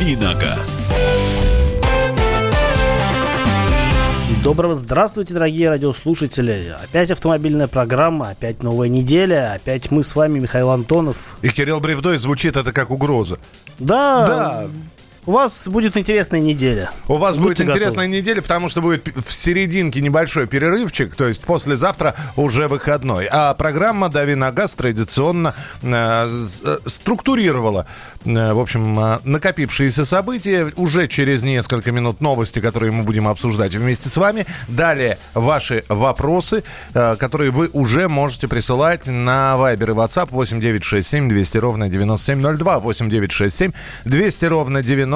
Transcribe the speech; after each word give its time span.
«Давиногаз». 0.00 0.90
Доброго 4.42 4.74
здравствуйте, 4.74 5.34
дорогие 5.34 5.68
радиослушатели. 5.68 6.74
Опять 6.82 7.10
автомобильная 7.10 7.66
программа, 7.66 8.30
опять 8.30 8.62
новая 8.62 8.88
неделя, 8.88 9.52
опять 9.52 9.90
мы 9.90 10.02
с 10.02 10.16
вами, 10.16 10.38
Михаил 10.38 10.70
Антонов. 10.70 11.36
И 11.42 11.50
Кирилл 11.50 11.80
Бревдой 11.80 12.16
звучит 12.16 12.56
это 12.56 12.72
как 12.72 12.90
угроза. 12.90 13.38
Да, 13.78 14.26
Да. 14.26 14.66
У 15.26 15.32
вас 15.32 15.68
будет 15.68 15.96
интересная 15.98 16.40
неделя. 16.40 16.90
У 17.06 17.16
вас 17.16 17.36
Будьте 17.36 17.62
будет 17.64 17.70
интересная 17.74 18.06
готовы. 18.06 18.18
неделя, 18.20 18.40
потому 18.42 18.68
что 18.70 18.80
будет 18.80 19.06
в 19.26 19.32
серединке 19.32 20.00
небольшой 20.00 20.46
перерывчик, 20.46 21.14
то 21.14 21.28
есть 21.28 21.44
послезавтра 21.44 22.14
уже 22.36 22.68
выходной. 22.68 23.28
А 23.30 23.52
программа 23.54 24.08
«Дави 24.08 24.34
на 24.34 24.50
газ» 24.50 24.74
традиционно 24.74 25.54
э, 25.82 26.30
э, 26.64 26.78
структурировала, 26.86 27.86
э, 28.24 28.52
в 28.54 28.58
общем, 28.58 28.98
э, 28.98 29.18
накопившиеся 29.24 30.06
события. 30.06 30.72
Уже 30.76 31.06
через 31.06 31.42
несколько 31.42 31.92
минут 31.92 32.22
новости, 32.22 32.60
которые 32.60 32.90
мы 32.90 33.02
будем 33.04 33.28
обсуждать 33.28 33.74
вместе 33.74 34.08
с 34.08 34.16
вами. 34.16 34.46
Далее 34.68 35.18
ваши 35.34 35.84
вопросы, 35.88 36.64
э, 36.94 37.16
которые 37.16 37.50
вы 37.50 37.68
уже 37.74 38.08
можете 38.08 38.48
присылать 38.48 39.06
на 39.06 39.54
Viber 39.58 39.90
и 39.90 39.94
WhatsApp 39.94 40.28
8967 40.30 41.28
200 41.28 41.58
ровно 41.58 41.88
9702, 41.90 42.78
8967 42.80 43.72
200 44.06 44.44
ровно 44.46 44.82
9702 44.82 45.09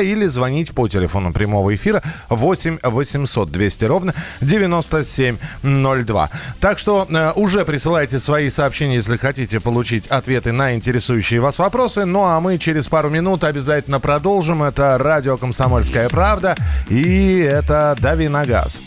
или 0.00 0.26
звонить 0.26 0.72
по 0.72 0.88
телефону 0.88 1.32
прямого 1.32 1.74
эфира 1.74 2.02
8 2.28 2.78
800 2.82 3.50
200 3.50 3.84
ровно 3.84 4.14
9702. 4.40 6.30
Так 6.60 6.78
что 6.78 7.06
э, 7.08 7.32
уже 7.36 7.64
присылайте 7.64 8.18
свои 8.18 8.48
сообщения, 8.50 8.96
если 8.96 9.16
хотите 9.16 9.60
получить 9.60 10.06
ответы 10.08 10.52
на 10.52 10.74
интересующие 10.74 11.40
вас 11.40 11.58
вопросы. 11.58 12.04
Ну 12.04 12.22
а 12.24 12.40
мы 12.40 12.58
через 12.58 12.88
пару 12.88 13.10
минут 13.10 13.44
обязательно 13.44 14.00
продолжим. 14.00 14.62
Это 14.62 14.98
радио 14.98 15.36
«Комсомольская 15.36 16.08
правда» 16.08 16.56
и 16.88 17.38
это 17.38 17.96
«Дави 18.00 18.28
на 18.28 18.44
газ». 18.46 18.80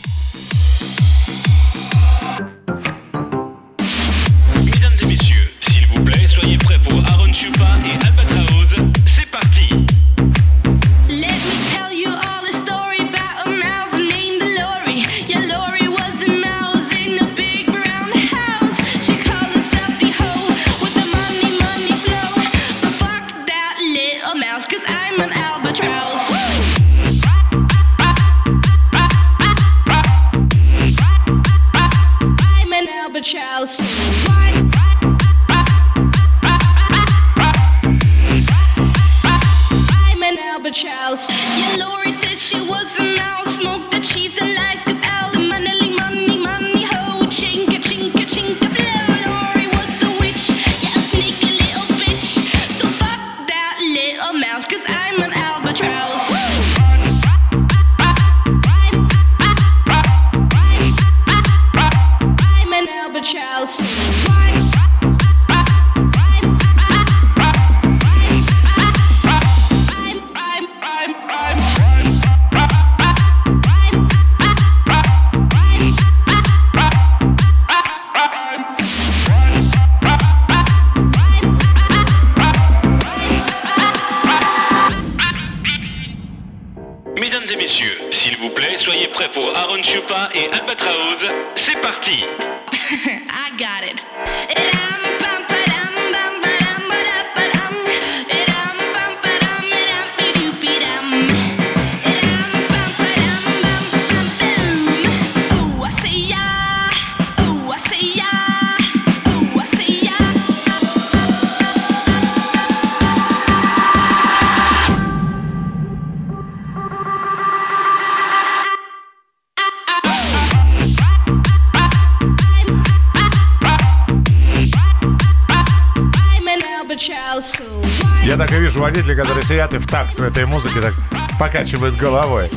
Я 128.83 128.89
так 128.89 128.97
и 128.97 129.01
вижу 129.01 129.13
водителей, 129.13 129.15
которые 129.15 129.43
сидят 129.43 129.73
и 129.73 129.77
в 129.77 129.87
такт 129.87 130.19
этой 130.19 130.45
музыки 130.45 130.79
так 130.79 130.93
покачивают 131.39 131.95
головой. 131.95 132.49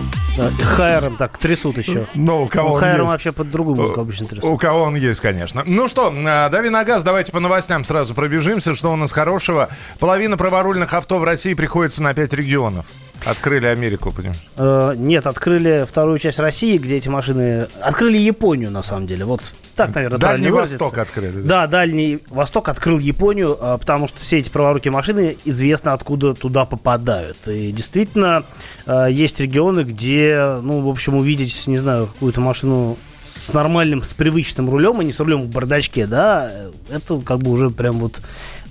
Хайером 0.63 1.17
так 1.17 1.39
трясут 1.39 1.79
еще. 1.79 2.07
Ну, 2.15 2.43
у 2.43 2.47
кого 2.49 2.69
Ну, 2.69 2.75
он 2.75 2.81
Хайером 2.81 3.01
есть. 3.03 3.13
вообще 3.13 3.33
под 3.33 3.51
другую 3.51 3.77
музыку 3.77 4.01
обычно 4.03 4.27
трясут. 4.27 4.51
У 4.51 4.59
кого 4.59 4.83
он 4.83 4.95
есть, 4.95 5.21
конечно. 5.21 5.63
Ну 5.65 5.89
что, 5.89 6.13
э, 6.13 6.51
дави 6.51 6.69
на 6.69 6.85
газ, 6.85 7.03
давайте 7.03 7.33
по 7.33 7.41
новостям 7.41 7.85
сразу 7.85 8.15
пробежимся. 8.15 8.75
Что 8.75 8.93
у 8.93 8.97
нас 8.97 9.13
хорошего? 9.13 9.71
Половина 9.99 10.37
праворульных 10.37 10.93
авто 10.93 11.19
в 11.19 11.25
России 11.25 11.55
приходится 11.55 12.03
на 12.03 12.13
5 12.13 12.35
регионов. 12.35 12.85
Открыли 13.25 13.67
Америку, 13.67 14.13
понимаешь? 14.13 14.41
Э, 14.57 14.95
Нет, 14.97 15.27
открыли 15.27 15.85
вторую 15.89 16.19
часть 16.19 16.39
России, 16.39 16.79
где 16.79 16.97
эти 16.97 17.09
машины... 17.09 17.67
Открыли 17.81 18.19
Японию, 18.19 18.71
на 18.71 18.83
самом 18.83 19.07
деле. 19.07 19.25
Вот 19.25 19.43
так, 19.75 19.95
наверное, 19.95 20.19
Дальний 20.19 20.45
правильно 20.45 20.57
выразиться. 20.57 20.85
Восток 20.85 20.99
открыли, 20.99 21.43
да? 21.43 21.43
Да, 21.43 21.67
Дальний 21.67 22.19
Восток 22.29 22.69
открыл 22.69 22.99
Японию, 22.99 23.57
а, 23.61 23.79
потому 23.79 24.09
что 24.09 24.21
все 24.21 24.39
эти 24.39 24.49
праворукие 24.49 24.93
машины 24.93 25.37
известно, 25.45 25.93
откуда 25.93 26.35
туда 26.35 26.65
попадают. 26.65 27.37
И 27.47 27.73
действительно, 27.73 28.45
э, 28.87 29.09
есть 29.11 29.41
регионы, 29.41 29.81
где, 29.81 30.59
ну, 30.63 30.81
в 30.81 30.89
общем, 30.89 31.17
увидеть, 31.17 31.67
не 31.67 31.79
знаю, 31.79 32.07
какую-то 32.07 32.41
машину 32.41 32.97
с 33.29 33.53
нормальным, 33.53 34.03
с 34.03 34.15
привычным 34.15 34.71
рулем, 34.71 35.01
а 35.01 35.05
не 35.05 35.13
с 35.13 35.21
рулем 35.21 35.43
в 35.43 35.49
бардачке, 35.49 36.07
да, 36.07 36.51
э, 36.51 36.71
это 36.91 37.21
как 37.21 37.41
бы 37.41 37.51
уже 37.51 37.71
прям 37.71 37.97
вот 37.97 38.21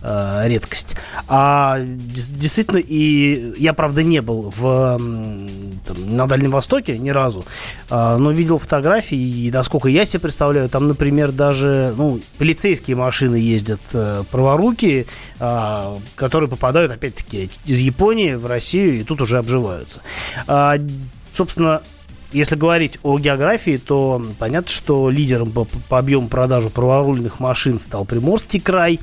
э, 0.05 0.47
редкость. 0.47 0.95
А 1.27 1.79
действительно, 1.81 2.77
и 2.77 3.53
я, 3.57 3.73
правда, 3.73 4.03
не 4.03 4.21
был 4.21 4.53
в, 4.55 4.99
там, 5.85 6.15
на 6.15 6.27
Дальнем 6.27 6.51
Востоке 6.51 6.97
ни 6.97 7.09
разу, 7.09 7.43
а, 7.89 8.17
но 8.17 8.31
видел 8.31 8.59
фотографии, 8.59 9.17
и 9.17 9.51
насколько 9.51 9.89
я 9.89 10.05
себе 10.05 10.21
представляю, 10.21 10.69
там, 10.69 10.87
например, 10.87 11.31
даже 11.31 11.93
ну, 11.97 12.19
полицейские 12.37 12.95
машины 12.95 13.35
ездят 13.35 13.81
э, 13.93 14.23
праворукие, 14.29 15.07
а, 15.39 15.99
которые 16.15 16.49
попадают, 16.49 16.91
опять-таки, 16.91 17.49
из 17.65 17.79
Японии 17.79 18.35
в 18.35 18.45
Россию 18.45 18.99
и 18.99 19.03
тут 19.03 19.21
уже 19.21 19.37
обживаются. 19.39 20.01
А, 20.47 20.77
собственно, 21.31 21.81
если 22.35 22.55
говорить 22.55 22.99
о 23.01 23.17
географии, 23.17 23.77
то 23.77 24.21
понятно, 24.37 24.69
что 24.71 25.09
лидером 25.09 25.51
по, 25.51 25.65
по 25.89 25.99
объему 25.99 26.27
продажи 26.27 26.69
праворульных 26.69 27.39
машин 27.39 27.79
стал 27.79 28.05
Приморский 28.05 28.59
край. 28.59 28.99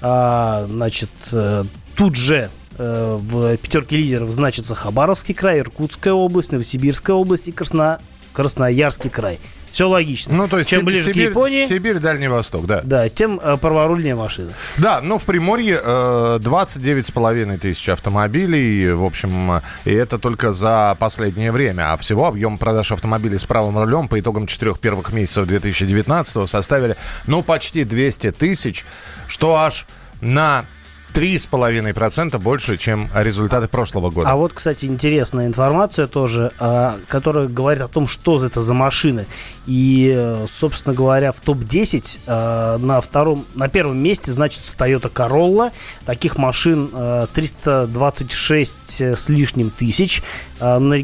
А, 0.00 0.66
значит, 0.68 1.10
э, 1.32 1.64
тут 1.96 2.14
же 2.14 2.48
э, 2.78 3.18
в 3.20 3.56
пятерке 3.56 3.96
лидеров 3.96 4.30
значится 4.30 4.74
Хабаровский 4.74 5.34
край, 5.34 5.60
Иркутская 5.60 6.12
область, 6.14 6.52
Новосибирская 6.52 7.16
область 7.16 7.48
и 7.48 7.52
Красно... 7.52 8.00
Красноярский 8.32 9.10
край. 9.10 9.40
Все 9.76 9.90
логично. 9.90 10.34
Ну, 10.34 10.48
то 10.48 10.56
есть 10.56 10.70
Чем 10.70 10.86
ближе 10.86 11.12
Сибирь, 11.12 11.26
к 11.26 11.30
Японии, 11.32 11.66
Сибирь, 11.66 11.98
Дальний 11.98 12.28
Восток, 12.28 12.64
да. 12.64 12.80
да, 12.82 13.10
тем 13.10 13.38
э, 13.38 13.58
праворульнее 13.58 14.14
машина. 14.14 14.50
Да, 14.78 15.02
ну 15.02 15.18
в 15.18 15.26
Приморье 15.26 15.78
э, 15.84 16.38
29,5 16.40 17.58
тысяч 17.58 17.86
автомобилей, 17.90 18.92
в 18.92 19.04
общем, 19.04 19.60
и 19.84 19.92
это 19.92 20.18
только 20.18 20.54
за 20.54 20.96
последнее 20.98 21.52
время. 21.52 21.92
А 21.92 21.98
всего 21.98 22.26
объем 22.26 22.56
продаж 22.56 22.90
автомобилей 22.90 23.36
с 23.36 23.44
правым 23.44 23.76
рулем 23.78 24.08
по 24.08 24.18
итогам 24.18 24.46
четырех 24.46 24.78
первых 24.78 25.12
месяцев 25.12 25.46
2019 25.46 26.48
составили, 26.48 26.96
ну, 27.26 27.42
почти 27.42 27.84
200 27.84 28.30
тысяч, 28.30 28.86
что 29.28 29.56
аж 29.56 29.86
на 30.22 30.64
3,5% 31.16 32.38
больше, 32.38 32.76
чем 32.76 33.08
результаты 33.14 33.68
прошлого 33.68 34.10
года. 34.10 34.28
А 34.28 34.36
вот, 34.36 34.52
кстати, 34.52 34.84
интересная 34.84 35.46
информация 35.46 36.06
тоже, 36.06 36.52
а, 36.58 36.98
которая 37.08 37.48
говорит 37.48 37.82
о 37.82 37.88
том, 37.88 38.06
что 38.06 38.44
это 38.44 38.60
за 38.60 38.74
машины. 38.74 39.26
И, 39.66 40.12
э, 40.14 40.46
собственно 40.50 40.94
говоря, 40.94 41.32
в 41.32 41.40
топ-10 41.40 42.20
а, 42.26 42.76
на 42.76 43.00
втором, 43.00 43.46
на 43.54 43.68
первом 43.68 43.96
месте 43.96 44.30
значится 44.30 44.76
Toyota 44.76 45.10
Corolla. 45.10 45.72
Таких 46.04 46.36
машин 46.36 46.90
а, 46.92 47.26
326 47.32 49.00
с 49.00 49.28
лишним 49.30 49.70
тысяч. 49.70 50.22
А, 50.58 50.78
на 50.78 50.96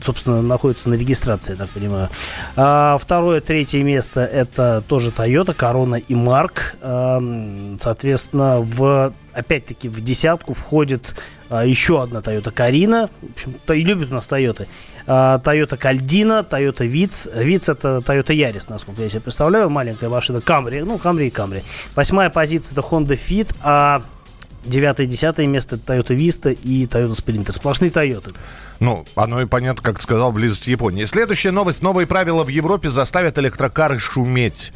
собственно, 0.00 0.42
находится 0.42 0.88
на 0.88 0.94
регистрации, 0.94 1.52
я 1.52 1.56
так 1.58 1.70
понимаю. 1.70 2.08
А, 2.56 2.98
Второе, 2.98 3.40
третье 3.40 3.82
место 3.82 4.20
это 4.20 4.82
тоже 4.86 5.10
Toyota, 5.10 5.56
Corona 5.56 5.98
и. 5.98 6.74
А, 6.82 7.18
м, 7.18 7.78
Соответственно, 7.80 8.60
в 8.60 9.12
опять-таки 9.32 9.88
в 9.88 10.00
десятку 10.00 10.54
входит 10.54 11.14
а, 11.48 11.64
еще 11.64 12.02
одна 12.02 12.20
Toyota 12.20 12.50
Карина. 12.50 13.08
В 13.22 13.32
общем, 13.32 13.54
то 13.64 13.74
и 13.74 13.82
любят 13.84 14.10
у 14.10 14.14
нас 14.14 14.28
Toyota. 14.28 14.66
Toyota 15.06 15.76
Кальдина, 15.76 16.44
Toyota 16.48 16.84
Виц. 16.84 17.28
Виц 17.32 17.68
это 17.68 18.02
Toyota 18.04 18.34
Ярис, 18.34 18.68
насколько 18.68 19.02
я 19.02 19.08
себе 19.08 19.20
представляю. 19.20 19.70
Маленькая 19.70 20.08
машина 20.08 20.40
Камри. 20.40 20.82
Ну, 20.82 20.98
Камри 20.98 21.28
и 21.28 21.30
Камри. 21.30 21.62
Восьмая 21.94 22.28
позиция 22.28 22.72
это 22.72 22.80
Honda 22.80 23.16
Fit, 23.16 23.54
а 23.62 24.02
девятое 24.66 25.06
и 25.06 25.08
десятое 25.08 25.46
место 25.46 25.76
это 25.76 25.94
Toyota 25.94 26.16
Vista 26.16 26.52
и 26.52 26.86
Toyota 26.86 27.12
Sprinter. 27.12 27.52
Сплошные 27.52 27.90
Toyota. 27.90 28.34
Ну, 28.80 29.04
оно 29.14 29.40
и 29.40 29.46
понятно, 29.46 29.82
как 29.82 30.00
сказал, 30.00 30.32
близость 30.32 30.66
Японии. 30.66 31.04
Следующая 31.04 31.50
новость. 31.50 31.82
Новые 31.82 32.06
правила 32.06 32.44
в 32.44 32.48
Европе 32.48 32.90
заставят 32.90 33.38
электрокары 33.38 33.98
шуметь. 33.98 34.72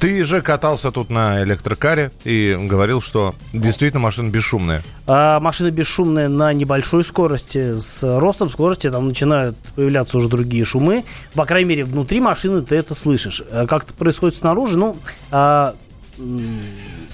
Ты 0.00 0.22
же 0.24 0.42
катался 0.42 0.90
тут 0.90 1.08
на 1.08 1.42
электрокаре 1.44 2.10
и 2.24 2.56
говорил, 2.60 3.00
что 3.00 3.34
действительно 3.54 4.02
машина 4.02 4.28
бесшумная. 4.28 4.82
А 5.06 5.40
машины 5.40 5.70
бесшумные 5.70 6.28
на 6.28 6.52
небольшой 6.52 7.02
скорости. 7.04 7.74
С 7.74 8.02
ростом 8.18 8.50
скорости 8.50 8.90
там 8.90 9.08
начинают 9.08 9.56
появляться 9.74 10.18
уже 10.18 10.28
другие 10.28 10.64
шумы. 10.64 11.04
По 11.32 11.46
крайней 11.46 11.70
мере, 11.70 11.84
внутри 11.84 12.20
машины 12.20 12.60
ты 12.60 12.76
это 12.76 12.94
слышишь. 12.94 13.42
А 13.50 13.66
Как 13.66 13.84
это 13.84 13.94
происходит 13.94 14.36
снаружи, 14.36 14.76
ну, 14.76 14.98
а, 15.30 15.74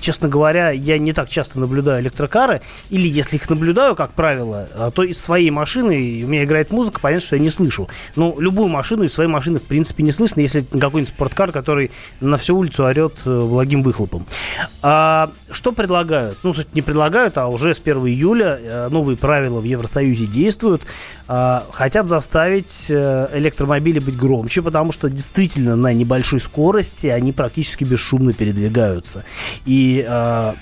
честно 0.00 0.29
говоря, 0.29 0.70
я 0.70 0.99
не 0.99 1.12
так 1.12 1.29
часто 1.29 1.61
наблюдаю 1.61 2.02
электрокары. 2.02 2.61
Или 2.91 3.08
если 3.08 3.37
их 3.37 3.49
наблюдаю, 3.49 3.94
как 3.94 4.12
правило, 4.12 4.69
а, 4.75 4.91
то 4.91 5.02
из 5.02 5.20
своей 5.20 5.50
машины 5.50 6.23
у 6.25 6.29
меня 6.29 6.44
играет 6.44 6.73
музыка, 6.73 7.00
понятно, 7.00 7.26
что 7.26 7.37
я 7.37 7.43
не 7.43 7.50
слышу. 7.50 7.88
Ну, 8.17 8.38
любую 8.41 8.69
машину 8.69 9.05
из 9.05 9.12
своей 9.12 9.31
машины, 9.31 9.58
в 9.58 9.64
принципе, 9.64 10.02
не 10.02 10.12
слышно, 10.12 10.41
если 10.41 10.62
какой-нибудь 10.62 11.08
спорткар, 11.08 11.52
который 11.52 11.91
на 12.20 12.37
всю 12.37 12.56
улицу 12.56 12.85
орет 12.85 13.14
э, 13.26 13.41
благим 13.41 13.82
выхлопом. 13.82 14.26
А, 14.82 15.31
что 15.50 15.73
предлагают? 15.73 16.38
Ну, 16.43 16.55
суть 16.55 16.75
не 16.75 16.82
предлагают, 16.82 17.38
а 17.38 17.49
уже 17.49 17.75
с 17.75 17.81
1 17.81 18.06
июля 18.06 18.58
э, 18.61 18.88
новые 18.91 19.17
правила 19.17 19.61
в 19.61 19.64
Евросоюзе 19.64 20.26
действуют. 20.26 20.82
А, 21.29 21.64
хотят 21.73 22.08
заставить 22.08 22.87
э, 22.88 23.29
электромобили 23.35 23.99
быть 23.99 24.17
громче, 24.17 24.62
потому 24.62 24.93
что 24.93 25.08
действительно 25.08 25.76
на 25.76 25.93
небольшой 25.93 26.41
скорости 26.41 27.06
они 27.06 27.32
практически 27.32 27.85
бесшумно 27.85 28.32
передвигаются. 28.32 29.25
И 29.64 29.89
а, 30.06 30.56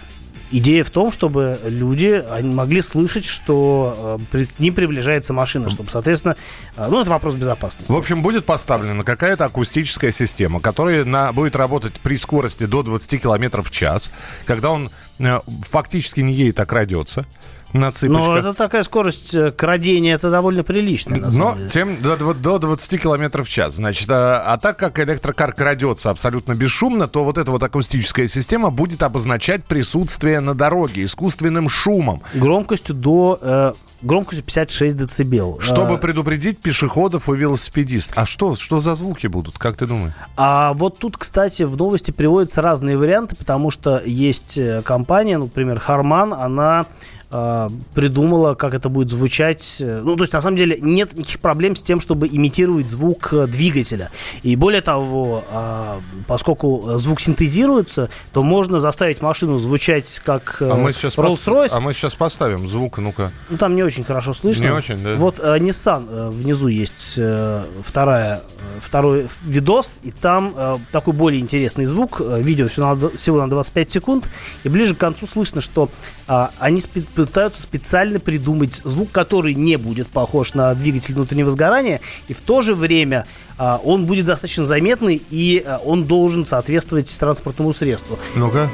Идея 0.50 0.82
в 0.82 0.90
том, 0.90 1.12
чтобы 1.12 1.58
люди 1.64 2.24
могли 2.42 2.80
слышать, 2.80 3.26
что 3.26 4.18
э, 4.32 4.46
к 4.46 4.58
ним 4.58 4.74
приближается 4.74 5.34
машина, 5.34 5.68
чтобы, 5.68 5.90
соответственно, 5.90 6.36
э, 6.76 6.86
ну, 6.88 7.02
это 7.02 7.10
вопрос 7.10 7.34
безопасности. 7.34 7.92
В 7.92 7.96
общем, 7.96 8.22
будет 8.22 8.46
поставлена 8.46 9.04
какая-то 9.04 9.44
акустическая 9.44 10.10
система, 10.10 10.60
которая 10.60 11.04
на, 11.04 11.32
будет 11.34 11.54
работать 11.54 12.00
при 12.00 12.16
скорости 12.16 12.64
до 12.64 12.82
20 12.82 13.20
км 13.20 13.62
в 13.62 13.70
час, 13.70 14.10
когда 14.46 14.70
он 14.70 14.90
э, 15.18 15.38
фактически 15.62 16.20
не 16.20 16.32
едет, 16.32 16.60
а 16.60 16.66
крадется 16.66 17.26
на 17.72 17.92
цыпочках. 17.92 18.26
Но 18.26 18.36
это 18.36 18.54
такая 18.54 18.82
скорость 18.84 19.34
э, 19.34 19.50
крадения, 19.52 20.14
это 20.14 20.30
довольно 20.30 20.62
приличная, 20.62 21.18
на 21.18 21.26
Но 21.26 21.30
самом 21.30 21.56
деле. 21.58 21.68
тем 21.68 21.96
до, 22.02 22.34
до 22.34 22.58
20 22.58 23.02
километров 23.02 23.46
в 23.46 23.50
час. 23.50 23.74
Значит, 23.76 24.08
а, 24.10 24.40
а 24.40 24.58
так 24.58 24.78
как 24.78 24.98
электрокар 24.98 25.52
крадется 25.52 26.10
абсолютно 26.10 26.54
бесшумно, 26.54 27.08
то 27.08 27.24
вот 27.24 27.38
эта 27.38 27.50
вот 27.50 27.62
акустическая 27.62 28.26
система 28.28 28.70
будет 28.70 29.02
обозначать 29.02 29.64
присутствие 29.64 30.40
на 30.40 30.54
дороге 30.54 31.04
искусственным 31.04 31.68
шумом, 31.68 32.22
Громкостью 32.34 32.94
до... 32.94 33.38
э, 33.40 33.72
громкостью 34.02 34.44
56 34.44 34.96
децибел. 34.96 35.58
чтобы 35.60 35.94
Э, 35.94 35.98
предупредить 35.98 36.60
пешеходов 36.60 37.28
и 37.28 37.32
велосипедист. 37.36 38.12
А 38.16 38.26
что, 38.26 38.54
что 38.54 38.78
за 38.78 38.94
звуки 38.94 39.26
будут, 39.26 39.58
как 39.58 39.76
ты 39.76 39.86
думаешь? 39.86 40.14
А 40.36 40.72
вот 40.74 40.98
тут, 40.98 41.16
кстати, 41.16 41.64
в 41.64 41.76
новости 41.76 42.10
приводятся 42.10 42.62
разные 42.62 42.96
варианты, 42.96 43.36
потому 43.36 43.70
что 43.70 44.00
есть 44.04 44.56
э, 44.58 44.82
компания, 44.82 45.38
например, 45.38 45.78
Харман, 45.80 46.32
она 46.32 46.86
э, 47.30 47.68
придумала, 47.94 48.54
как 48.54 48.74
это 48.74 48.88
будет 48.88 49.10
звучать. 49.10 49.76
Э, 49.80 50.00
Ну, 50.04 50.16
то 50.16 50.22
есть, 50.24 50.32
на 50.32 50.40
самом 50.42 50.56
деле, 50.56 50.78
нет 50.80 51.14
никаких 51.14 51.40
проблем 51.40 51.76
с 51.76 51.82
тем, 51.82 52.00
чтобы 52.00 52.26
имитировать 52.28 52.88
звук 52.88 53.32
э, 53.32 53.46
двигателя. 53.46 54.10
И 54.42 54.56
более 54.56 54.80
того, 54.80 55.44
э, 55.50 56.00
поскольку 56.26 56.90
э, 56.90 56.98
звук 56.98 57.20
синтезируется, 57.20 58.08
то 58.32 58.42
можно 58.42 58.80
заставить 58.80 59.22
машину 59.22 59.58
звучать 59.58 60.20
как 60.24 60.58
э, 60.60 60.70
А 60.70 60.74
мы 60.74 60.92
сейчас, 60.92 61.16
Rolls-Royce. 61.18 61.70
а 61.72 61.80
мы 61.80 61.92
сейчас 61.94 62.14
поставим 62.14 62.68
звук, 62.68 62.98
ну-ка. 62.98 63.32
Ну, 63.50 63.56
там 63.56 63.74
не 63.76 63.82
очень 63.82 64.04
хорошо 64.04 64.32
слышно. 64.34 64.64
Не 64.64 64.70
очень, 64.72 65.02
да? 65.02 65.14
Вот 65.16 65.38
э, 65.38 65.58
Nissan, 65.58 66.06
э, 66.10 66.30
внизу 66.30 66.68
есть 66.68 67.14
э, 67.16 67.64
вторая, 67.82 68.42
э, 68.76 68.80
второй 68.80 69.28
видос, 69.44 70.00
и 70.02 70.10
там 70.10 70.54
э, 70.56 70.78
такой 70.92 71.14
более 71.14 71.40
интересный 71.40 71.84
звук. 71.84 72.20
Э, 72.20 72.40
видео 72.40 72.68
всего 72.68 72.94
на, 72.94 73.08
всего 73.10 73.38
на 73.38 73.50
25 73.50 73.90
секунд, 73.90 74.30
и 74.64 74.68
ближе 74.68 74.94
к 74.94 74.98
концу 74.98 75.26
слышно, 75.26 75.60
что 75.60 75.90
а, 76.26 76.50
они 76.58 76.78
спе- 76.78 77.04
пытаются 77.26 77.62
специально 77.62 78.20
придумать 78.20 78.80
звук, 78.84 79.10
который 79.10 79.54
не 79.54 79.76
будет 79.76 80.06
похож 80.06 80.54
на 80.54 80.72
двигатель 80.74 81.14
внутреннего 81.14 81.50
сгорания, 81.50 82.00
и 82.28 82.32
в 82.32 82.40
то 82.40 82.60
же 82.60 82.76
время 82.76 83.26
а, 83.56 83.80
он 83.82 84.06
будет 84.06 84.26
достаточно 84.26 84.64
заметный, 84.64 85.20
и 85.30 85.62
а, 85.66 85.78
он 85.84 86.04
должен 86.04 86.46
соответствовать 86.46 87.18
транспортному 87.18 87.72
средству. 87.72 88.18
Ну-ка. 88.36 88.70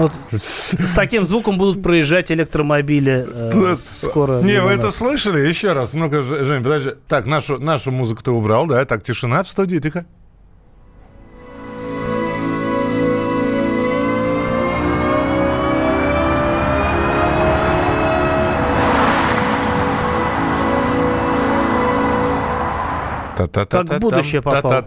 Вот 0.00 0.12
с 0.32 0.92
таким 0.94 1.26
звуком 1.26 1.58
будут 1.58 1.82
проезжать 1.82 2.32
электромобили 2.32 3.26
э, 3.28 3.76
скоро. 3.76 4.40
Не, 4.40 4.62
вы 4.62 4.70
это 4.70 4.90
слышали? 4.90 5.46
Еще 5.46 5.74
раз. 5.74 5.92
Ну-ка, 5.92 6.22
Жень, 6.22 6.62
подожди. 6.62 6.92
Так, 7.06 7.26
нашу, 7.26 7.58
нашу 7.58 7.90
музыку 7.90 8.22
ты 8.22 8.30
убрал, 8.30 8.66
да? 8.66 8.82
Так, 8.86 9.02
тишина 9.02 9.42
в 9.42 9.48
студии, 9.48 9.78
тихо. 9.78 10.06
Как 23.36 23.90
в 23.90 23.98
будущее 23.98 24.40
попал. 24.40 24.82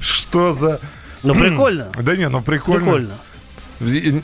Что 0.00 0.54
за... 0.54 0.80
Ну, 1.22 1.34
прикольно. 1.34 1.88
Да 2.00 2.16
не, 2.16 2.28
ну 2.28 2.40
прикольно. 2.42 2.80
Прикольно. 2.84 3.10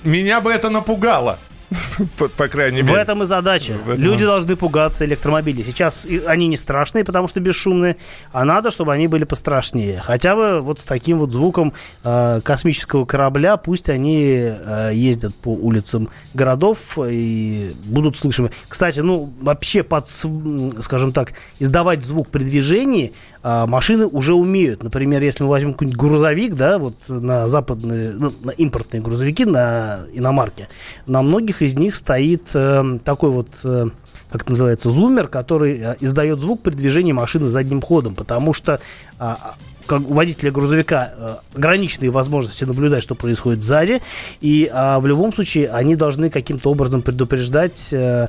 Меня 0.04 0.40
бы 0.40 0.50
это 0.52 0.70
напугало. 0.70 1.38
По, 2.16 2.28
по 2.30 2.48
крайней 2.48 2.80
В 2.80 2.86
мере. 2.86 2.98
этом 2.98 3.22
и 3.22 3.26
задача. 3.26 3.74
В 3.84 3.90
этом- 3.90 4.02
Люди 4.02 4.24
должны 4.24 4.56
пугаться 4.56 5.04
электромобилей. 5.04 5.62
Сейчас 5.66 6.06
они 6.26 6.48
не 6.48 6.56
страшные, 6.56 7.04
потому 7.04 7.28
что 7.28 7.40
бесшумные, 7.40 7.98
а 8.32 8.46
надо, 8.46 8.70
чтобы 8.70 8.94
они 8.94 9.06
были 9.06 9.24
пострашнее. 9.24 9.98
Хотя 10.02 10.34
бы 10.34 10.60
вот 10.62 10.80
с 10.80 10.86
таким 10.86 11.18
вот 11.18 11.30
звуком 11.30 11.74
э, 12.04 12.40
космического 12.42 13.04
корабля, 13.04 13.58
пусть 13.58 13.90
они 13.90 14.30
э, 14.48 14.92
ездят 14.94 15.34
по 15.34 15.50
улицам 15.50 16.08
городов 16.32 16.78
и 17.06 17.72
будут 17.84 18.16
слышимы. 18.16 18.50
Кстати, 18.66 19.00
ну, 19.00 19.30
вообще, 19.42 19.82
под, 19.82 20.08
скажем 20.08 21.12
так, 21.12 21.34
издавать 21.58 22.02
звук 22.02 22.28
при 22.30 22.44
движении 22.44 23.12
э, 23.42 23.66
машины 23.66 24.06
уже 24.06 24.34
умеют. 24.34 24.82
Например, 24.82 25.22
если 25.22 25.44
мы 25.44 25.50
возьмем 25.50 25.72
какой-нибудь 25.72 25.98
грузовик, 25.98 26.54
да, 26.54 26.78
вот 26.78 26.94
на 27.08 27.48
западные, 27.48 28.12
ну, 28.12 28.32
на 28.42 28.50
импортные 28.50 29.00
грузовики, 29.00 29.44
на 29.44 30.00
иномарке, 30.12 30.68
на 31.06 31.22
многих 31.22 31.62
из 31.62 31.74
них 31.74 31.94
стоит 31.94 32.44
э, 32.54 32.98
такой 33.04 33.30
вот 33.30 33.48
э, 33.64 33.86
как 34.30 34.42
это 34.42 34.50
называется, 34.50 34.90
зумер, 34.90 35.28
который 35.28 35.78
э, 35.78 35.96
издает 36.00 36.40
звук 36.40 36.62
при 36.62 36.74
движении 36.74 37.12
машины 37.12 37.48
задним 37.48 37.80
ходом, 37.80 38.14
потому 38.14 38.52
что 38.52 38.80
а, 39.18 39.54
как 39.88 40.08
у 40.08 40.14
водителя 40.14 40.52
грузовика 40.52 41.10
э, 41.16 41.36
ограниченные 41.56 42.10
возможности 42.10 42.64
наблюдать, 42.64 43.02
что 43.02 43.14
происходит 43.14 43.62
сзади, 43.62 44.00
и 44.40 44.70
а, 44.72 45.00
в 45.00 45.06
любом 45.06 45.32
случае 45.32 45.70
они 45.70 45.96
должны 45.96 46.30
каким-то 46.30 46.70
образом 46.70 47.02
предупреждать 47.02 47.88
э, 47.92 48.28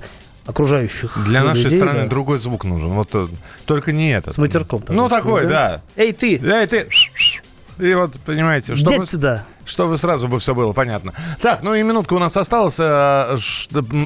окружающих 0.50 1.16
Для 1.26 1.44
нашей 1.44 1.66
людей, 1.66 1.78
страны 1.78 2.02
да. 2.04 2.08
другой 2.08 2.40
звук 2.40 2.66
нужен. 2.66 2.90
Вот 2.90 3.10
э, 3.14 3.28
только 3.66 3.92
не 3.92 4.12
этот. 4.12 4.34
С 4.34 4.38
матерком. 4.40 4.84
Ну, 4.90 5.08
такой, 5.08 5.44
такой, 5.44 5.48
да. 5.48 5.82
Эй, 5.96 6.12
ты, 6.12 6.40
Да, 6.40 6.64
и 6.64 6.68
ты... 6.68 6.90
И 7.78 7.94
вот, 7.94 8.20
понимаете, 8.26 8.76
чтобы, 8.76 8.98
дядь 8.98 9.08
сюда. 9.08 9.46
Чтобы 9.70 9.98
сразу 9.98 10.28
бы 10.28 10.40
все 10.40 10.56
было 10.56 10.74
понятно. 10.74 11.14
Так, 11.42 11.62
ну 11.62 11.76
и 11.76 11.84
минутка 11.84 12.14
у 12.14 12.20
нас 12.20 12.36
осталась. 12.36 12.80
Э, 12.80 13.38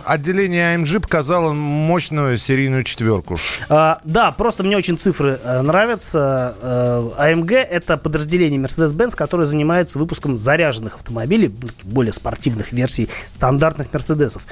Отделение 0.06 0.76
AMG 0.76 1.00
показало 1.00 1.54
мощную 1.54 2.38
серийную 2.38 2.84
четверку. 2.84 3.38
А, 3.70 4.00
да, 4.04 4.32
просто 4.32 4.64
мне 4.64 4.78
очень 4.78 4.98
цифры 4.98 5.40
э, 5.42 5.62
нравятся. 5.62 6.56
Э, 6.62 7.32
AMG 7.32 7.56
это 7.56 7.98
подразделение 7.98 8.60
Mercedes-Benz, 8.60 9.16
которое 9.16 9.46
занимается 9.46 10.00
выпуском 10.00 10.38
заряженных 10.38 10.96
автомобилей, 10.96 11.54
ну, 11.62 11.70
более 11.84 12.14
спортивных 12.14 12.72
версий 12.72 13.10
стандартных 13.32 13.92
Мерседесов. 13.94 14.44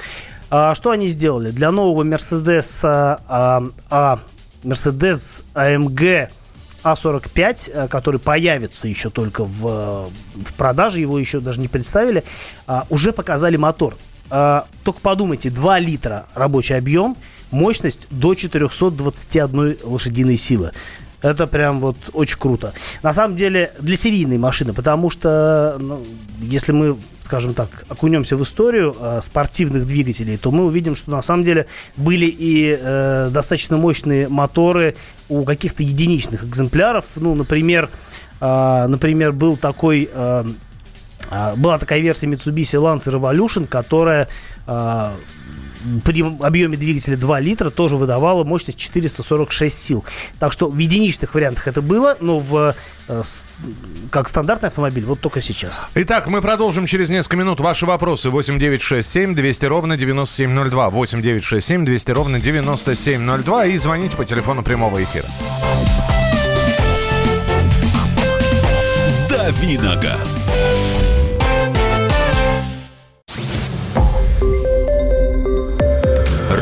А, 0.50 0.74
что 0.74 0.90
они 0.90 1.08
сделали? 1.08 1.50
Для 1.50 1.70
нового 1.70 2.04
Mercedes, 2.04 2.80
а, 2.82 3.62
а, 3.90 4.18
Mercedes 4.62 5.44
AMG 5.54 6.28
А45, 6.84 7.70
э, 7.72 7.88
который 7.88 8.20
появится 8.20 8.88
еще 8.88 9.10
только 9.10 9.44
в, 9.44 9.66
э, 9.66 10.42
в 10.44 10.54
продаже, 10.54 11.00
его 11.00 11.18
еще 11.18 11.40
даже 11.40 11.60
не 11.60 11.68
представили, 11.68 12.24
а, 12.66 12.86
уже 12.90 13.12
показали 13.12 13.56
мотор. 13.56 13.96
А, 14.30 14.66
Только 14.82 15.00
подумайте, 15.00 15.50
2 15.50 15.78
литра 15.78 16.26
рабочий 16.34 16.74
объем, 16.76 17.16
мощность 17.50 18.06
до 18.10 18.34
421 18.34 19.76
лошадиной 19.82 20.36
силы. 20.36 20.72
Это 21.22 21.46
прям 21.46 21.80
вот 21.80 21.96
очень 22.12 22.38
круто. 22.38 22.72
На 23.02 23.12
самом 23.12 23.36
деле 23.36 23.72
для 23.80 23.96
серийной 23.96 24.38
машины, 24.38 24.72
потому 24.72 25.10
что 25.10 25.76
ну, 25.78 26.04
если 26.40 26.72
мы, 26.72 26.98
скажем 27.20 27.54
так, 27.54 27.84
окунемся 27.88 28.36
в 28.36 28.42
историю 28.42 28.94
э, 28.98 29.20
спортивных 29.22 29.86
двигателей, 29.86 30.36
то 30.36 30.50
мы 30.50 30.64
увидим, 30.66 30.94
что 30.96 31.10
на 31.10 31.22
самом 31.22 31.44
деле 31.44 31.66
были 31.96 32.26
и 32.26 32.76
э, 32.78 33.30
достаточно 33.32 33.76
мощные 33.76 34.28
моторы 34.28 34.96
у 35.28 35.44
каких-то 35.44 35.82
единичных 35.82 36.44
экземпляров. 36.44 37.04
Ну, 37.16 37.34
например, 37.34 37.88
э, 38.40 38.86
например, 38.88 39.32
был 39.32 39.56
такой 39.56 40.10
э, 40.12 40.44
а, 41.32 41.56
Была 41.56 41.78
такая 41.78 42.00
версия 42.00 42.26
Mitsubishi 42.26 42.78
Lancer 42.78 43.18
Revolution, 43.18 43.66
которая 43.66 44.28
а, 44.66 45.14
при 46.04 46.24
объеме 46.44 46.76
двигателя 46.76 47.16
2 47.16 47.40
литра 47.40 47.70
тоже 47.70 47.96
выдавала 47.96 48.44
мощность 48.44 48.78
446 48.78 49.82
сил. 49.82 50.04
Так 50.38 50.52
что 50.52 50.68
в 50.68 50.78
единичных 50.78 51.34
вариантах 51.34 51.68
это 51.68 51.82
было, 51.82 52.16
но 52.20 52.38
в, 52.38 52.74
э, 53.08 53.22
с- 53.22 53.44
как 54.10 54.28
стандартный 54.28 54.68
автомобиль 54.68 55.04
вот 55.04 55.20
только 55.20 55.40
сейчас. 55.42 55.86
Итак, 55.94 56.26
мы 56.28 56.40
продолжим 56.42 56.86
через 56.86 57.10
несколько 57.10 57.36
минут. 57.36 57.60
Ваши 57.60 57.86
вопросы 57.86 58.30
8967 58.30 59.34
200 59.34 59.66
ровно 59.66 59.96
9702. 59.96 60.90
8967 60.90 61.84
200 61.84 62.10
ровно 62.12 62.40
9702. 62.40 63.66
И 63.66 63.76
звоните 63.76 64.16
по 64.16 64.24
телефону 64.24 64.62
прямого 64.62 65.02
эфира. 65.02 65.26
Давиногаз. 69.28 70.52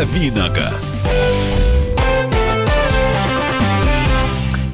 Давиногаз. 0.00 1.04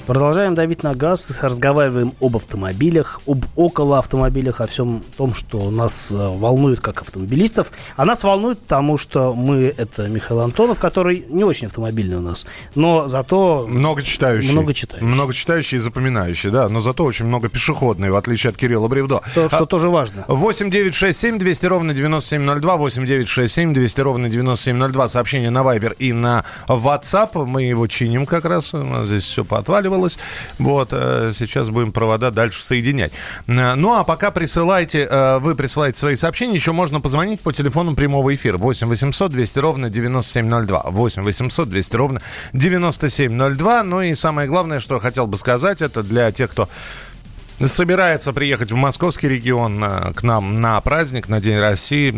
Продолжаем 0.06 0.54
давить 0.54 0.84
на 0.84 0.94
газ, 0.94 1.32
разговариваем 1.42 2.12
об 2.20 2.36
автомобилях, 2.36 3.20
об 3.26 3.44
около 3.56 3.98
автомобилях, 3.98 4.60
о 4.60 4.68
всем 4.68 5.02
том, 5.16 5.34
что 5.34 5.68
нас 5.72 6.12
э, 6.12 6.14
волнует 6.14 6.78
как 6.78 7.02
автомобилистов. 7.02 7.72
А 7.96 8.04
нас 8.04 8.22
волнует, 8.22 8.60
потому 8.60 8.98
что 8.98 9.34
мы, 9.34 9.74
это 9.76 10.06
Михаил 10.06 10.42
Антонов, 10.42 10.78
который 10.78 11.24
не 11.28 11.42
очень 11.42 11.66
автомобильный 11.66 12.18
у 12.18 12.20
нас, 12.20 12.46
но 12.76 13.08
зато 13.08 13.66
Много 13.68 14.00
читающий. 14.02 14.52
Много 14.52 14.74
читающий. 14.74 15.04
Много 15.04 15.34
читающий 15.34 15.78
и 15.78 15.80
запоминающий, 15.80 16.50
да. 16.50 16.68
Но 16.68 16.80
зато 16.80 17.04
очень 17.04 17.26
много 17.26 17.48
пешеходный, 17.48 18.10
в 18.10 18.14
отличие 18.16 18.50
от 18.50 18.56
Кирилла 18.56 18.86
Бревдо. 18.86 19.22
то, 19.34 19.48
что 19.48 19.64
А, 19.64 19.66
тоже 19.66 19.90
важно. 19.90 20.24
8 20.28 20.70
9 20.70 20.94
6 20.94 21.18
7 21.18 21.38
200 21.38 21.66
ровно 21.66 21.94
9702. 21.94 22.76
8 22.76 23.06
9 23.06 23.26
6 23.26 23.52
7 23.52 23.74
200 23.74 24.00
ровно 24.02 24.28
9702. 24.28 25.08
Сообщение 25.08 25.50
на 25.50 25.62
Viber 25.62 25.96
и 25.98 26.12
на 26.12 26.44
WhatsApp. 26.68 27.44
Мы 27.44 27.64
его 27.64 27.88
чиним 27.88 28.24
как 28.24 28.44
раз. 28.44 28.72
Здесь 29.06 29.24
все 29.24 29.44
поотваливалось. 29.44 29.95
Вот. 30.58 30.90
э, 30.92 31.32
Сейчас 31.34 31.70
будем 31.70 31.92
провода 31.92 32.30
дальше 32.30 32.62
соединять. 32.62 33.12
Э, 33.46 33.74
Ну, 33.74 33.94
а 33.94 34.04
пока 34.04 34.30
присылайте, 34.30 35.06
э, 35.10 35.38
вы 35.38 35.54
присылаете 35.54 35.98
свои 35.98 36.16
сообщения. 36.16 36.54
Еще 36.54 36.72
можно 36.72 37.00
позвонить 37.00 37.40
по 37.40 37.52
телефону 37.52 37.94
прямого 37.94 38.34
эфира. 38.34 38.58
8 38.58 38.88
800 38.88 39.30
200 39.30 39.58
ровно 39.58 39.90
9702. 39.90 40.82
8 40.90 41.22
800 41.22 41.68
200 41.68 41.96
ровно 41.96 42.22
9702. 42.52 43.82
Ну 43.82 44.02
и 44.02 44.14
самое 44.14 44.48
главное, 44.48 44.80
что 44.80 44.98
хотел 44.98 45.26
бы 45.26 45.36
сказать, 45.36 45.82
это 45.82 46.02
для 46.02 46.30
тех, 46.32 46.50
кто 46.50 46.68
собирается 47.64 48.32
приехать 48.32 48.70
в 48.70 48.74
московский 48.74 49.28
регион 49.28 49.82
к 50.14 50.22
нам 50.22 50.60
на 50.60 50.78
праздник, 50.82 51.28
на 51.28 51.40
День 51.40 51.58
России, 51.58 52.10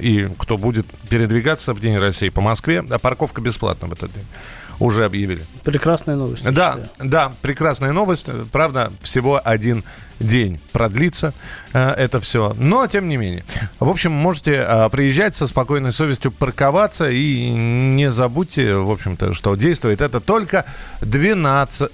и 0.00 0.28
кто 0.38 0.56
будет 0.56 0.86
передвигаться 1.10 1.74
в 1.74 1.80
День 1.80 1.98
России 1.98 2.30
по 2.30 2.40
Москве, 2.40 2.82
а 2.88 2.98
парковка 2.98 3.40
бесплатна 3.42 3.88
в 3.88 3.92
этот 3.92 4.12
день. 4.12 4.24
Уже 4.78 5.04
объявили. 5.04 5.42
Прекрасная 5.64 6.16
новость. 6.16 6.44
Да, 6.44 6.78
да, 6.98 7.32
прекрасная 7.42 7.92
новость. 7.92 8.28
Правда, 8.52 8.92
всего 9.02 9.40
один 9.42 9.84
день 10.20 10.60
продлится 10.72 11.32
э, 11.72 11.90
это 11.90 12.20
все. 12.20 12.54
Но, 12.56 12.86
тем 12.86 13.08
не 13.08 13.16
менее. 13.16 13.44
В 13.80 13.88
общем, 13.88 14.12
можете 14.12 14.64
э, 14.66 14.88
приезжать 14.90 15.34
со 15.34 15.46
спокойной 15.46 15.92
совестью, 15.92 16.30
парковаться. 16.30 17.10
И 17.10 17.50
не 17.50 18.10
забудьте, 18.10 18.76
в 18.76 18.90
общем-то, 18.90 19.34
что 19.34 19.56
действует 19.56 20.00
это 20.00 20.20
только 20.20 20.64
12... 21.00 21.90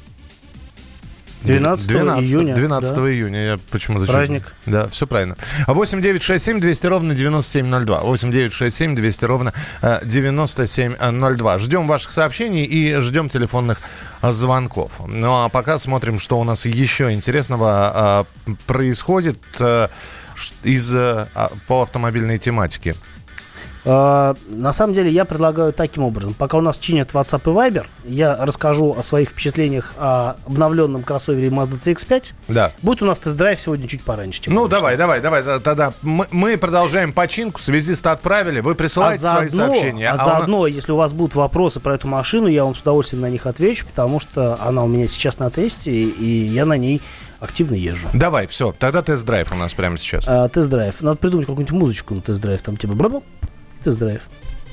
12 1.45 1.91
июня, 1.91 2.55
12 2.55 2.95
да. 2.95 3.01
июня. 3.11 3.45
Я 3.45 3.59
почему-то... 3.71 4.11
Праздник. 4.11 4.45
чуть- 4.65 4.73
Да, 4.73 4.89
все 4.89 5.07
правильно. 5.07 5.37
8 5.67 6.01
9 6.01 6.23
6 6.23 6.45
7 6.45 6.61
200 6.61 6.87
ровно 6.87 7.15
9702. 7.15 8.01
8 8.01 8.33
9 8.33 8.53
6 8.53 8.77
7 8.77 8.95
200 8.97 9.25
ровно 9.25 9.53
э, 9.83 10.01
9702. 10.05 11.59
Ждем 11.59 11.87
ваших 11.87 12.13
сообщений 12.13 12.65
и 12.65 13.01
ждем 13.01 13.29
телефонных 13.29 13.81
э, 14.23 14.33
звонков. 14.33 14.93
Ну 15.07 15.45
а 15.45 15.49
пока 15.49 15.79
смотрим, 15.79 16.19
что 16.19 16.39
у 16.41 16.45
нас 16.45 16.67
еще 16.67 17.13
интересного 17.13 18.27
э, 18.47 18.55
происходит 18.67 19.39
э, 19.61 19.89
из, 20.63 20.95
э, 20.95 21.29
а, 21.35 21.51
по 21.67 21.83
автомобильной 21.83 22.39
тематике. 22.39 22.95
А, 23.87 24.35
На 24.49 24.73
самом 24.73 24.95
деле 24.95 25.11
я 25.11 25.25
предлагаю 25.25 25.73
таким 25.73 26.05
образом. 26.05 26.35
Пока 26.35 26.57
у 26.57 26.61
нас 26.61 26.79
чинят 26.79 27.11
WhatsApp 27.13 27.43
и 27.45 27.55
Viber, 27.55 27.87
я 28.07 28.37
расскажу 28.43 28.95
о 28.99 29.03
своих 29.03 29.31
впечатлениях 29.31 29.93
о 29.99 30.37
обновленном 30.47 31.03
кроссовере 31.03 31.49
Mazda 31.49 31.79
CX-5. 31.81 32.33
Да. 32.49 32.73
Будет 32.83 33.03
у 33.03 33.07
нас 33.07 33.19
тест-драйв 33.19 33.61
сегодня 33.61 33.87
чуть 33.87 34.03
пораньше, 34.03 34.41
чем 34.41 34.55
Ну, 34.55 34.63
обычно. 34.63 34.79
давай, 34.79 34.97
давай, 34.97 35.21
давай. 35.21 35.43
Тогда 35.61 35.93
мы, 36.03 36.27
мы 36.31 36.57
продолжаем 36.57 37.13
починку. 37.13 37.61
Связиста 37.61 38.13
отправили. 38.13 38.61
Вы 38.61 38.73
А 38.73 38.75
присылаете 38.75 39.25
свои 39.25 39.49
заодно, 39.49 39.75
сообщения. 39.75 40.09
а 40.09 40.17
на- 40.17 40.25
заодно, 40.25 40.67
если 40.67 40.93
у 40.93 40.97
вас 40.97 41.13
будут 41.13 41.35
вопросы 41.35 41.81
про 41.81 41.95
эту 41.95 42.09
машину, 42.09 42.47
я 42.47 42.65
вам 42.65 42.75
с 42.75 42.81
удовольствием 42.81 43.21
на 43.23 43.29
них 43.31 43.47
отвечу, 43.47 43.87
потому 43.87 44.19
что 44.21 44.57
она 44.63 44.83
у 44.83 44.87
меня 44.89 45.09
сейчас 45.09 45.39
на 45.39 45.51
тесте, 45.51 45.91
и 45.93 46.47
я 46.47 46.65
на 46.65 46.77
ней 46.79 47.03
активно 47.41 47.75
езжу. 47.75 48.09
Давай, 48.15 48.47
все. 48.47 48.73
Тогда 48.79 49.03
тест-драйв 49.03 49.53
у 49.53 49.57
нас 49.57 49.75
прямо 49.75 49.99
сейчас. 49.99 50.25
А, 50.27 50.49
тест-драйв. 50.49 51.03
Надо 51.03 51.17
придумать 51.19 51.47
какую-нибудь 51.47 51.79
музычку 51.79 52.15
на 52.15 52.23
тест-драйв, 52.23 52.63
там 52.63 52.77
типа 52.79 52.95
тест-драйв. 53.85 54.23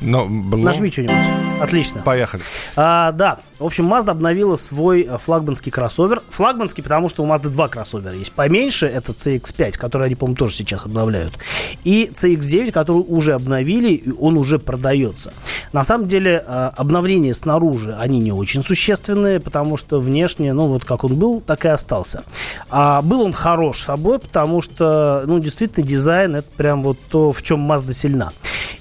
Ну, 0.01 0.27
блум. 0.27 0.63
Нажми 0.63 0.89
что-нибудь. 0.89 1.15
Отлично. 1.61 2.01
Поехали. 2.01 2.41
А, 2.75 3.11
да, 3.11 3.37
в 3.59 3.65
общем, 3.65 3.93
Mazda 3.93 4.09
обновила 4.09 4.55
свой 4.55 5.03
э, 5.03 5.17
флагманский 5.19 5.71
кроссовер. 5.71 6.23
Флагманский, 6.31 6.81
потому 6.81 7.07
что 7.07 7.23
у 7.23 7.27
Mazda 7.27 7.49
два 7.49 7.67
кроссовера 7.67 8.15
есть. 8.15 8.31
Поменьше 8.31 8.87
это 8.87 9.11
CX-5, 9.11 9.77
который 9.77 10.07
они, 10.07 10.15
по-моему, 10.15 10.37
тоже 10.37 10.55
сейчас 10.55 10.85
обновляют. 10.87 11.37
И 11.83 12.11
CX-9, 12.15 12.71
который 12.71 13.05
уже 13.07 13.33
обновили, 13.33 13.91
и 13.91 14.11
он 14.11 14.37
уже 14.37 14.57
продается. 14.57 15.33
На 15.71 15.83
самом 15.83 16.07
деле, 16.07 16.43
э, 16.47 16.71
обновления 16.75 17.35
снаружи, 17.35 17.95
они 17.95 18.19
не 18.19 18.31
очень 18.31 18.63
существенные, 18.63 19.39
потому 19.39 19.77
что 19.77 19.99
внешне, 19.99 20.51
ну, 20.53 20.65
вот 20.65 20.83
как 20.83 21.03
он 21.03 21.15
был, 21.15 21.41
так 21.41 21.65
и 21.65 21.67
остался. 21.67 22.23
А 22.71 23.03
был 23.03 23.21
он 23.21 23.33
хорош 23.33 23.81
собой, 23.81 24.17
потому 24.17 24.63
что, 24.63 25.25
ну, 25.27 25.37
действительно, 25.37 25.85
дизайн, 25.85 26.37
это 26.37 26.47
прям 26.57 26.81
вот 26.81 26.97
то, 27.07 27.31
в 27.31 27.43
чем 27.43 27.71
Mazda 27.71 27.93
сильна. 27.93 28.31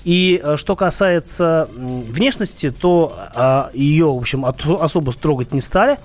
И 0.05 0.41
э, 0.43 0.57
что 0.57 0.77
касается 0.77 1.69
внешности, 1.75 2.71
то 2.71 3.15
а, 3.35 3.71
ее, 3.75 4.07
в 4.07 4.17
общем, 4.17 4.45
особо 4.47 5.11
строгать 5.11 5.53
не 5.53 5.61
стали. 5.61 5.99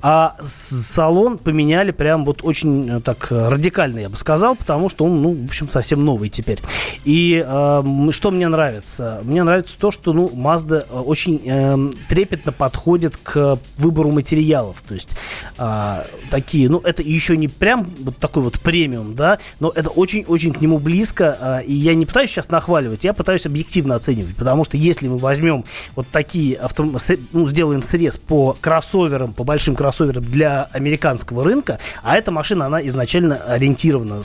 А 0.00 0.36
салон 0.42 1.38
поменяли 1.38 1.90
прям 1.90 2.24
вот 2.24 2.40
очень 2.42 2.88
э, 2.88 3.00
так 3.00 3.28
э, 3.30 3.48
радикально, 3.48 4.00
я 4.00 4.08
бы 4.08 4.16
сказал, 4.16 4.54
потому 4.54 4.88
что 4.88 5.04
он, 5.04 5.22
ну, 5.22 5.34
в 5.34 5.44
общем, 5.44 5.68
совсем 5.68 6.04
новый 6.04 6.28
теперь. 6.28 6.58
И 7.04 7.44
э, 7.44 7.82
что 8.10 8.30
мне 8.30 8.48
нравится? 8.48 9.20
Мне 9.24 9.42
нравится 9.42 9.78
то, 9.78 9.90
что, 9.90 10.12
ну, 10.12 10.28
Mazda 10.28 10.86
э, 10.88 10.98
очень 10.98 11.40
эм, 11.46 11.92
трепетно 12.08 12.52
подходит 12.52 13.16
к 13.16 13.58
выбору 13.76 14.10
материалов. 14.10 14.82
То 14.86 14.94
есть 14.94 15.16
а, 15.56 16.04
такие, 16.30 16.68
ну, 16.68 16.78
это 16.78 17.02
еще 17.02 17.36
не 17.36 17.48
прям 17.48 17.84
вот 18.00 18.16
такой 18.18 18.42
вот 18.42 18.60
премиум, 18.60 19.14
да, 19.14 19.38
но 19.60 19.72
это 19.74 19.90
очень-очень 19.90 20.52
к 20.52 20.60
нему 20.60 20.78
близко. 20.78 21.36
а, 21.40 21.58
и 21.58 21.72
я 21.72 21.94
не 21.94 22.06
пытаюсь 22.06 22.30
сейчас 22.30 22.50
нахваливать, 22.50 23.04
я 23.04 23.12
пытаюсь 23.12 23.46
объективно 23.46 23.96
оценивать, 23.96 24.36
потому 24.36 24.64
что 24.64 24.76
если 24.76 25.08
мы 25.08 25.18
возьмем 25.18 25.64
вот 25.96 26.06
такие, 26.08 26.56
автом... 26.56 26.96
сре- 26.96 27.20
ну, 27.32 27.46
сделаем 27.48 27.82
срез 27.82 28.16
по 28.16 28.56
кроссоверам, 28.60 29.34
по 29.34 29.44
большим 29.44 29.74
кроссоверам 29.74 29.87
для 30.20 30.64
американского 30.72 31.44
рынка, 31.44 31.78
а 32.02 32.16
эта 32.16 32.30
машина, 32.30 32.66
она 32.66 32.86
изначально 32.86 33.36
ориентирована 33.36 34.22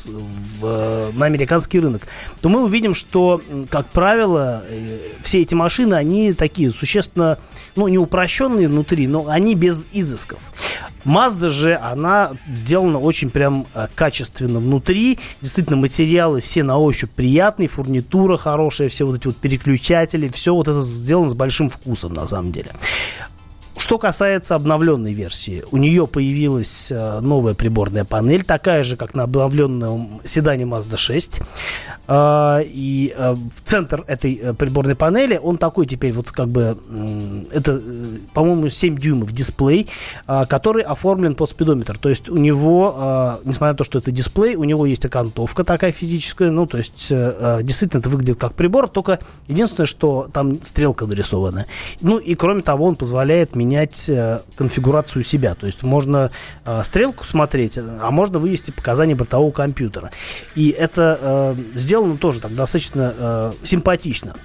в, 0.59 1.11
на 1.13 1.25
американский 1.25 1.79
рынок, 1.79 2.03
то 2.41 2.49
мы 2.49 2.63
увидим, 2.63 2.93
что, 2.93 3.41
как 3.69 3.87
правило, 3.87 4.63
э, 4.67 4.99
все 5.21 5.41
эти 5.41 5.55
машины, 5.55 5.95
они 5.95 6.33
такие 6.33 6.71
существенно, 6.71 7.37
ну, 7.75 7.87
не 7.87 7.97
упрощенные 7.97 8.67
внутри, 8.67 9.07
но 9.07 9.27
они 9.27 9.55
без 9.55 9.87
изысков. 9.91 10.39
Mazda 11.05 11.49
же, 11.49 11.75
она 11.75 12.31
сделана 12.47 12.99
очень 12.99 13.29
прям 13.29 13.67
э, 13.73 13.87
качественно 13.93 14.59
внутри. 14.59 15.19
Действительно, 15.41 15.77
материалы 15.77 16.39
все 16.41 16.63
на 16.63 16.77
ощупь 16.77 17.11
приятные, 17.11 17.67
фурнитура 17.67 18.37
хорошая, 18.37 18.89
все 18.89 19.05
вот 19.05 19.17
эти 19.17 19.27
вот 19.27 19.37
переключатели, 19.37 20.27
все 20.29 20.53
вот 20.53 20.67
это 20.67 20.81
сделано 20.81 21.29
с 21.29 21.33
большим 21.33 21.69
вкусом 21.69 22.13
на 22.13 22.27
самом 22.27 22.51
деле. 22.51 22.71
Что 23.77 23.97
касается 23.97 24.55
обновленной 24.55 25.13
версии, 25.13 25.63
у 25.71 25.77
нее 25.77 26.05
появилась 26.07 26.91
э, 26.91 27.19
новая 27.21 27.53
приборная 27.55 28.05
панель, 28.05 28.43
такая 28.43 28.83
же, 28.83 28.95
как 28.95 29.15
на 29.15 29.23
обновленном 29.23 30.21
седане 30.25 30.65
Mazda 30.65 30.97
6. 30.97 31.41
А, 32.05 32.59
и 32.63 33.13
э, 33.15 33.35
центр 33.63 34.03
этой 34.07 34.35
э, 34.35 34.53
приборной 34.53 34.95
панели, 34.95 35.39
он 35.41 35.57
такой 35.57 35.85
теперь 35.85 36.11
вот 36.11 36.31
как 36.31 36.49
бы, 36.49 36.77
это, 37.51 37.81
э, 37.83 38.02
по-моему, 38.33 38.69
7 38.69 38.97
дюймов 38.97 39.31
дисплей, 39.31 39.87
а, 40.27 40.45
который 40.45 40.83
оформлен 40.83 41.35
под 41.35 41.49
спидометр. 41.49 41.97
То 41.97 42.09
есть 42.09 42.29
у 42.29 42.37
него, 42.37 42.95
а, 42.97 43.39
несмотря 43.43 43.73
на 43.73 43.77
то, 43.77 43.83
что 43.83 43.99
это 43.99 44.11
дисплей, 44.11 44.55
у 44.55 44.63
него 44.63 44.85
есть 44.85 45.05
окантовка 45.05 45.63
такая 45.63 45.91
физическая, 45.91 46.51
ну, 46.51 46.65
то 46.65 46.77
есть 46.77 47.07
э, 47.11 47.57
э, 47.59 47.63
действительно 47.63 47.99
это 47.99 48.09
выглядит 48.09 48.39
как 48.39 48.53
прибор, 48.53 48.87
только 48.87 49.19
единственное, 49.47 49.87
что 49.87 50.29
там 50.33 50.61
стрелка 50.61 51.05
нарисована. 51.05 51.65
Ну 52.01 52.17
и 52.17 52.35
кроме 52.35 52.61
того, 52.61 52.85
он 52.85 52.95
позволяет 52.95 53.55
менять 53.55 54.09
э, 54.09 54.41
конфигурацию 54.55 55.23
себя. 55.23 55.55
То 55.55 55.65
есть 55.65 55.83
можно 55.83 56.31
стрелку 56.83 57.25
смотреть, 57.25 57.77
а 57.77 58.11
можно 58.11 58.39
вывести 58.39 58.71
показания 58.71 59.15
бортового 59.15 59.51
компьютера. 59.51 60.11
И 60.55 60.69
это 60.69 61.55
сделано 61.73 62.17
тоже 62.17 62.41
так 62.41 62.55
достаточно 62.55 63.53
симпатично. 63.63 64.35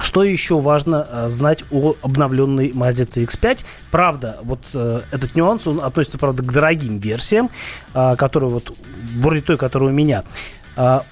Что 0.00 0.24
еще 0.24 0.58
важно 0.58 1.06
э, 1.08 1.28
знать 1.28 1.64
о 1.70 1.94
обновленной 2.02 2.70
Mazda 2.70 3.06
CX-5? 3.06 3.64
Правда, 3.90 4.38
вот 4.42 4.60
э, 4.74 5.02
этот 5.10 5.34
нюанс, 5.34 5.66
он 5.66 5.80
относится, 5.80 6.18
правда, 6.18 6.42
к 6.42 6.52
дорогим 6.52 6.98
версиям, 6.98 7.50
э, 7.94 8.16
которые 8.16 8.50
вот, 8.50 8.72
вроде 9.16 9.42
той, 9.42 9.56
которая 9.56 9.90
у 9.90 9.92
меня. 9.92 10.24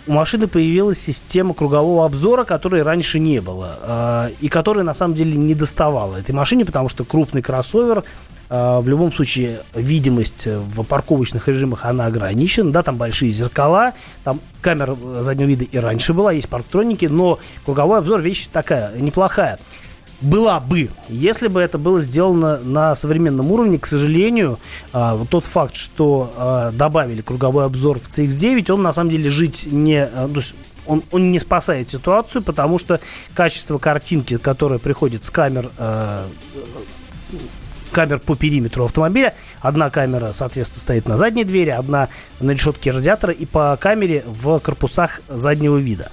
У 0.07 0.13
машины 0.13 0.49
появилась 0.49 0.99
система 0.99 1.53
кругового 1.53 2.07
обзора, 2.07 2.45
которой 2.45 2.83
раньше 2.83 3.19
не 3.19 3.43
было. 3.43 4.31
и 4.41 4.49
которая 4.49 4.85
на 4.85 4.95
самом 4.95 5.15
деле 5.15 5.37
не 5.37 5.55
доставала 5.55 6.17
этой 6.17 6.33
машине, 6.35 6.65
потому 6.65 6.89
что 6.89 7.05
крупный 7.05 7.43
кроссовер 7.43 8.05
в 8.51 8.89
любом 8.89 9.13
случае 9.13 9.61
видимость 9.75 10.47
в 10.47 10.83
парковочных 10.83 11.47
режимах 11.47 11.85
она 11.85 12.07
ограничена, 12.07 12.73
да, 12.73 12.83
там 12.83 12.97
большие 12.97 13.31
зеркала, 13.31 13.95
там 14.25 14.41
камера 14.61 14.97
э, 15.01 15.23
заднего 15.23 15.47
вида 15.47 15.65
и 15.65 15.79
раньше 15.79 16.13
была, 16.15 16.33
есть 16.33 16.49
парктроники, 16.49 17.07
но 17.07 17.39
круговой 17.65 17.99
обзор 17.99 18.21
вещь 18.21 18.49
такая 18.49 18.97
неплохая 18.97 19.59
была 20.21 20.61
бы, 20.61 20.91
если 21.09 21.49
бы 21.49 21.61
это 21.61 21.79
было 21.79 22.01
сделано 22.01 22.59
на 22.59 22.95
современном 22.95 23.51
уровне. 23.51 23.79
К 23.79 23.87
сожалению, 23.87 24.59
а, 24.93 25.19
тот 25.31 25.45
факт, 25.45 25.75
что 25.75 26.33
а, 26.37 26.73
добавили 26.73 27.23
круговой 27.23 27.65
обзор 27.65 27.99
в 27.99 28.09
CX-9, 28.09 28.73
он 28.73 28.83
на 28.83 28.93
самом 28.93 29.11
деле 29.11 29.31
жить 29.31 29.67
не... 29.71 30.05
а, 30.05 30.29
то 30.29 30.37
есть 30.37 30.55
он, 30.87 31.03
он 31.11 31.31
не 31.31 31.39
спасает 31.39 31.89
ситуацию, 31.89 32.43
потому 32.43 32.79
что 32.79 33.01
качество 33.35 33.79
картинки, 33.79 34.37
которое 34.37 34.79
приходит 34.79 35.25
с 35.25 35.31
камер 35.31 35.71
а, 35.79 36.29
камер 37.91 38.19
по 38.21 38.37
периметру 38.37 38.85
автомобиля. 38.85 39.35
Одна 39.61 39.91
камера, 39.91 40.33
соответственно, 40.33 40.81
стоит 40.81 41.09
на 41.09 41.17
задней 41.17 41.45
двери, 41.45 41.71
одна 41.71 42.09
на 42.41 42.53
решетке 42.53 42.91
радиатора 42.91 43.33
и 43.33 43.47
по 43.47 43.77
камере 43.81 44.25
в 44.27 44.59
корпусах 44.61 45.21
заднего 45.29 45.77
вида. 45.77 46.11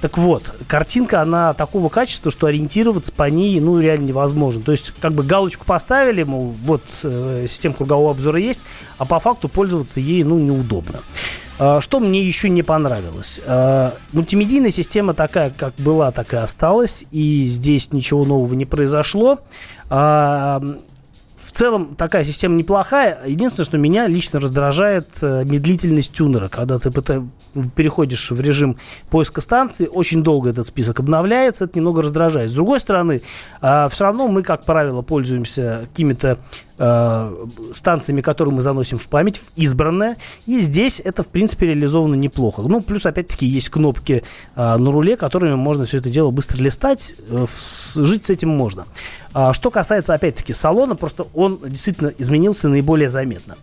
Так 0.00 0.16
вот, 0.16 0.50
картинка, 0.66 1.20
она 1.20 1.52
такого 1.52 1.90
качества, 1.90 2.30
что 2.30 2.46
ориентироваться 2.46 3.12
по 3.12 3.28
ней, 3.28 3.60
ну, 3.60 3.78
реально 3.78 4.06
невозможно. 4.06 4.62
То 4.62 4.72
есть, 4.72 4.94
как 4.98 5.12
бы 5.12 5.22
галочку 5.22 5.66
поставили, 5.66 6.22
мол, 6.22 6.54
вот 6.64 6.82
э, 7.02 7.46
система 7.48 7.74
кругового 7.74 8.12
обзора 8.12 8.40
есть, 8.40 8.60
а 8.96 9.04
по 9.04 9.20
факту 9.20 9.50
пользоваться 9.50 10.00
ей, 10.00 10.24
ну, 10.24 10.38
неудобно. 10.38 11.00
А, 11.58 11.82
Что 11.82 12.00
мне 12.00 12.22
еще 12.22 12.48
не 12.48 12.62
понравилось? 12.62 13.42
А, 13.44 13.94
Мультимедийная 14.12 14.70
система 14.70 15.12
такая, 15.12 15.50
как 15.50 15.74
была, 15.76 16.10
так 16.10 16.32
и 16.32 16.38
осталась, 16.38 17.04
и 17.10 17.44
здесь 17.44 17.92
ничего 17.92 18.24
нового 18.24 18.54
не 18.54 18.64
произошло. 18.64 19.40
А, 19.90 20.62
В 21.42 21.52
целом 21.52 21.94
такая 21.96 22.24
система 22.24 22.54
неплохая. 22.54 23.18
Единственное, 23.26 23.64
что 23.64 23.78
меня 23.78 24.06
лично 24.06 24.40
раздражает 24.40 25.08
э, 25.22 25.44
медлительность 25.44 26.12
тюнера. 26.12 26.48
Когда 26.48 26.78
ты 26.78 26.90
переходишь 27.74 28.30
в 28.30 28.40
режим 28.40 28.76
поиска 29.10 29.40
станции, 29.40 29.86
очень 29.86 30.22
долго 30.22 30.50
этот 30.50 30.66
список 30.66 31.00
обновляется, 31.00 31.64
это 31.64 31.78
немного 31.78 32.02
раздражает. 32.02 32.50
С 32.50 32.54
другой 32.54 32.80
стороны, 32.80 33.22
все 33.60 34.04
равно 34.04 34.28
мы, 34.28 34.42
как 34.42 34.64
правило, 34.64 35.02
пользуемся 35.02 35.86
какими-то 35.90 36.38
э, 36.80 37.46
станциями, 37.74 38.22
которые 38.22 38.54
мы 38.54 38.62
заносим 38.62 38.98
в 38.98 39.06
память, 39.08 39.38
в 39.38 39.50
избранное. 39.54 40.16
И 40.46 40.58
здесь 40.58 41.00
это, 41.04 41.22
в 41.22 41.28
принципе, 41.28 41.66
реализовано 41.66 42.14
неплохо. 42.14 42.62
Ну, 42.62 42.80
плюс, 42.80 43.06
опять-таки, 43.06 43.46
есть 43.46 43.68
кнопки 43.68 44.24
э, 44.56 44.76
на 44.76 44.90
руле, 44.90 45.16
которыми 45.16 45.54
можно 45.54 45.84
все 45.84 45.98
это 45.98 46.10
дело 46.10 46.30
быстро 46.30 46.58
листать. 46.58 47.14
Э, 47.28 47.46
в- 47.46 47.94
жить 48.04 48.26
с 48.26 48.30
этим 48.30 48.48
можно. 48.48 48.86
А, 49.32 49.52
что 49.52 49.70
касается, 49.70 50.14
опять-таки, 50.14 50.52
салона, 50.54 50.96
просто 50.96 51.26
он 51.34 51.60
действительно 51.62 52.12
изменился 52.18 52.68
наиболее 52.68 53.08
заметно. 53.10 53.56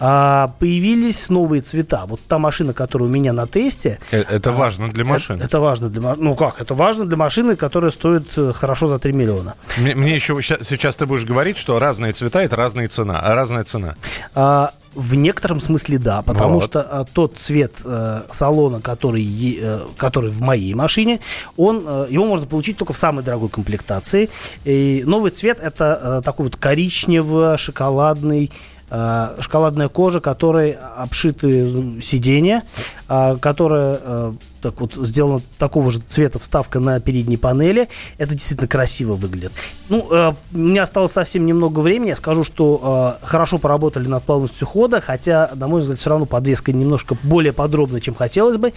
А, 0.00 0.52
появились 0.58 1.28
новые 1.28 1.60
цвета. 1.62 2.04
Вот 2.06 2.20
та 2.28 2.38
машина, 2.38 2.72
которая 2.72 3.08
у 3.08 3.12
меня 3.12 3.32
на 3.32 3.46
тесте, 3.46 3.98
Э, 4.12 4.22
Это 4.28 4.52
важно 4.52 4.88
для 4.92 5.04
машины. 5.04 5.38
это, 5.38 5.46
это 5.46 5.60
важно 5.60 5.88
для 5.88 6.00
машины. 6.02 6.24
Ну 6.24 6.34
как, 6.34 6.60
это 6.60 6.74
важно 6.74 7.04
для 7.06 7.16
машины, 7.16 7.56
которая 7.56 7.90
стоит 7.90 8.36
э, 8.38 8.52
хорошо 8.52 8.86
за 8.86 8.98
3 8.98 9.12
миллиона. 9.12 9.54
Мне, 9.78 9.94
мне 9.94 10.14
еще 10.14 10.40
сейчас 10.42 10.96
ты 10.96 11.06
будешь 11.06 11.24
говорить, 11.24 11.56
что 11.58 11.78
разные 11.78 12.12
цвета 12.12 12.40
это 12.42 12.56
разная 12.56 12.88
цена, 12.88 13.20
а 13.20 13.34
разная 13.34 13.64
цена. 13.64 13.94
А, 14.34 14.72
в 14.94 15.14
некотором 15.14 15.60
смысле 15.60 15.98
да, 15.98 16.22
потому 16.22 16.54
Вот. 16.54 16.64
что 16.64 16.80
а, 16.80 17.04
тот 17.04 17.36
цвет 17.36 17.74
э, 17.84 18.22
салона, 18.30 18.80
который, 18.80 19.58
э, 19.60 19.80
который 19.96 20.30
в 20.30 20.40
моей 20.40 20.74
машине, 20.74 21.20
он, 21.56 21.84
э, 21.86 22.06
его 22.10 22.24
можно 22.24 22.46
получить 22.46 22.76
только 22.78 22.92
в 22.92 22.96
самой 22.96 23.22
дорогой 23.24 23.48
комплектации. 23.48 24.28
И 24.64 25.02
новый 25.06 25.30
цвет 25.30 25.60
это 25.60 26.18
э, 26.20 26.22
такой 26.24 26.44
вот 26.46 26.56
коричнево-шоколадный 26.56 28.46
э, 28.46 28.77
шоколадная 28.90 29.88
кожа, 29.88 30.20
которой 30.20 30.72
обшиты 30.72 32.00
сиденья, 32.00 32.62
э, 33.08 33.36
которая 33.40 34.00
э, 34.02 34.32
так 34.60 34.80
вот 34.80 34.94
сделана 34.94 35.40
такого 35.58 35.90
же 35.90 36.00
цвета 36.00 36.38
вставка 36.38 36.80
на 36.80 37.00
передней 37.00 37.36
панели. 37.36 37.88
Это 38.18 38.32
действительно 38.32 38.68
красиво 38.68 39.14
выглядит. 39.14 39.52
Ну, 39.88 40.06
э, 40.10 40.32
у 40.52 40.58
меня 40.58 40.82
осталось 40.82 41.12
совсем 41.12 41.46
немного 41.46 41.80
времени. 41.80 42.08
Я 42.10 42.16
скажу, 42.16 42.44
что 42.44 43.18
э, 43.22 43.26
хорошо 43.26 43.58
поработали 43.58 44.08
над 44.08 44.24
плавностью 44.24 44.66
хода, 44.66 45.00
хотя, 45.00 45.50
на 45.54 45.68
мой 45.68 45.80
взгляд, 45.80 45.98
все 45.98 46.10
равно 46.10 46.26
подвеска 46.26 46.72
немножко 46.72 47.16
более 47.22 47.52
подробно, 47.52 48.00
чем 48.00 48.14
хотелось 48.14 48.56
бы. 48.56 48.72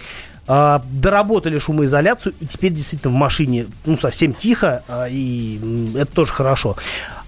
Э, 0.46 0.80
доработали 0.90 1.58
шумоизоляцию, 1.58 2.34
и 2.40 2.46
теперь 2.46 2.72
действительно 2.72 3.12
в 3.12 3.16
машине 3.16 3.66
ну, 3.84 3.96
совсем 3.98 4.34
тихо, 4.34 4.84
э, 4.88 5.08
и 5.10 5.92
это 5.96 6.12
тоже 6.12 6.32
хорошо. 6.32 6.76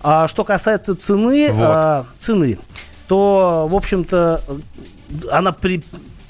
А 0.07 0.29
что 0.29 0.45
касается 0.45 0.95
цены, 0.95 1.51
Вот. 1.51 1.65
э, 1.67 2.05
цены, 2.19 2.59
то, 3.09 3.67
в 3.71 3.75
общем-то, 3.75 4.43
она 5.31 5.53
при, 5.53 5.83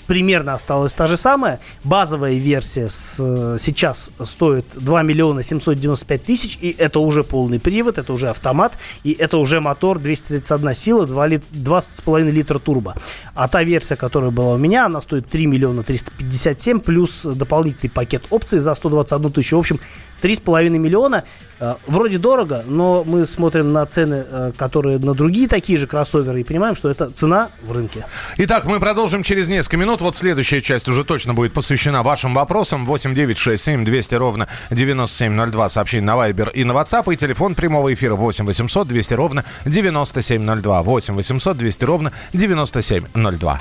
примерно 0.07 0.55
осталась 0.55 0.95
та 0.95 1.09
же 1.09 1.17
самая. 1.17 1.59
Базовая 1.83 2.35
версия 2.35 2.89
с, 2.89 3.17
сейчас 3.59 4.13
стоит 4.23 4.67
2 4.77 5.03
миллиона 5.03 5.43
795 5.43 6.23
тысяч, 6.23 6.57
и 6.61 6.71
это 6.79 7.01
уже 7.01 7.25
полный 7.25 7.59
привод, 7.59 7.99
это 7.99 8.13
уже 8.13 8.29
автомат, 8.31 8.75
и 9.03 9.11
это 9.11 9.39
уже 9.39 9.61
мотор 9.61 9.99
231 9.99 10.75
сила, 10.77 11.05
2 11.07 11.27
лит- 11.27 11.45
2,5 11.51 12.31
литра 12.31 12.61
турбо. 12.61 12.95
А 13.35 13.49
та 13.49 13.65
версия, 13.65 13.97
которая 13.97 14.31
была 14.31 14.55
у 14.55 14.59
меня, 14.59 14.87
она 14.87 15.01
стоит 15.03 15.27
3 15.29 15.47
миллиона 15.47 15.83
357, 15.83 16.79
плюс 16.79 17.25
дополнительный 17.25 17.91
пакет 17.91 18.25
опций 18.31 18.61
за 18.61 18.73
121 18.75 19.33
тысячу. 19.33 19.57
В 19.57 19.61
общем, 19.61 19.81
3,5 20.23 20.71
миллиона. 20.71 21.25
Э, 21.61 21.77
вроде 21.87 22.19
дорого, 22.19 22.65
но 22.67 23.05
мы 23.05 23.27
смотрим 23.27 23.73
на 23.73 23.87
цены, 23.87 24.25
э, 24.29 24.53
которые 24.57 24.99
на 24.99 25.15
другие 25.15 25.49
такие 25.49 25.79
же 25.79 25.87
кроссоверы, 25.87 26.41
и 26.41 26.45
понимаем, 26.45 26.75
что 26.75 26.91
это 26.91 27.11
цена 27.11 27.51
в 27.63 27.73
рынке. 27.73 28.07
Итак, 28.39 28.65
мы 28.65 28.81
продолжим 28.81 29.23
через 29.23 29.49
несколько 29.49 29.77
минут. 29.77 30.01
Вот 30.01 30.17
следующая 30.17 30.61
часть 30.61 30.89
уже 30.89 31.05
точно 31.05 31.33
будет 31.33 31.53
посвящена 31.53 32.03
вашим 32.03 32.35
вопросам. 32.35 32.85
8 32.85 33.15
9 33.15 33.39
6 33.39 33.63
7 33.63 33.85
200 33.85 34.15
ровно 34.17 34.49
9702. 34.71 35.69
Сообщение 35.69 36.07
на 36.07 36.17
Viber 36.17 36.53
и 36.53 36.65
на 36.65 36.73
WhatsApp. 36.73 37.13
И 37.13 37.17
телефон 37.17 37.55
прямого 37.55 37.93
эфира 37.95 38.15
8 38.15 38.45
800 38.45 38.89
200 38.89 39.15
ровно 39.15 39.45
9702. 39.65 40.83
8 40.83 41.15
800 41.15 41.57
200 41.57 41.85
ровно 41.85 42.13
9702. 42.33 43.61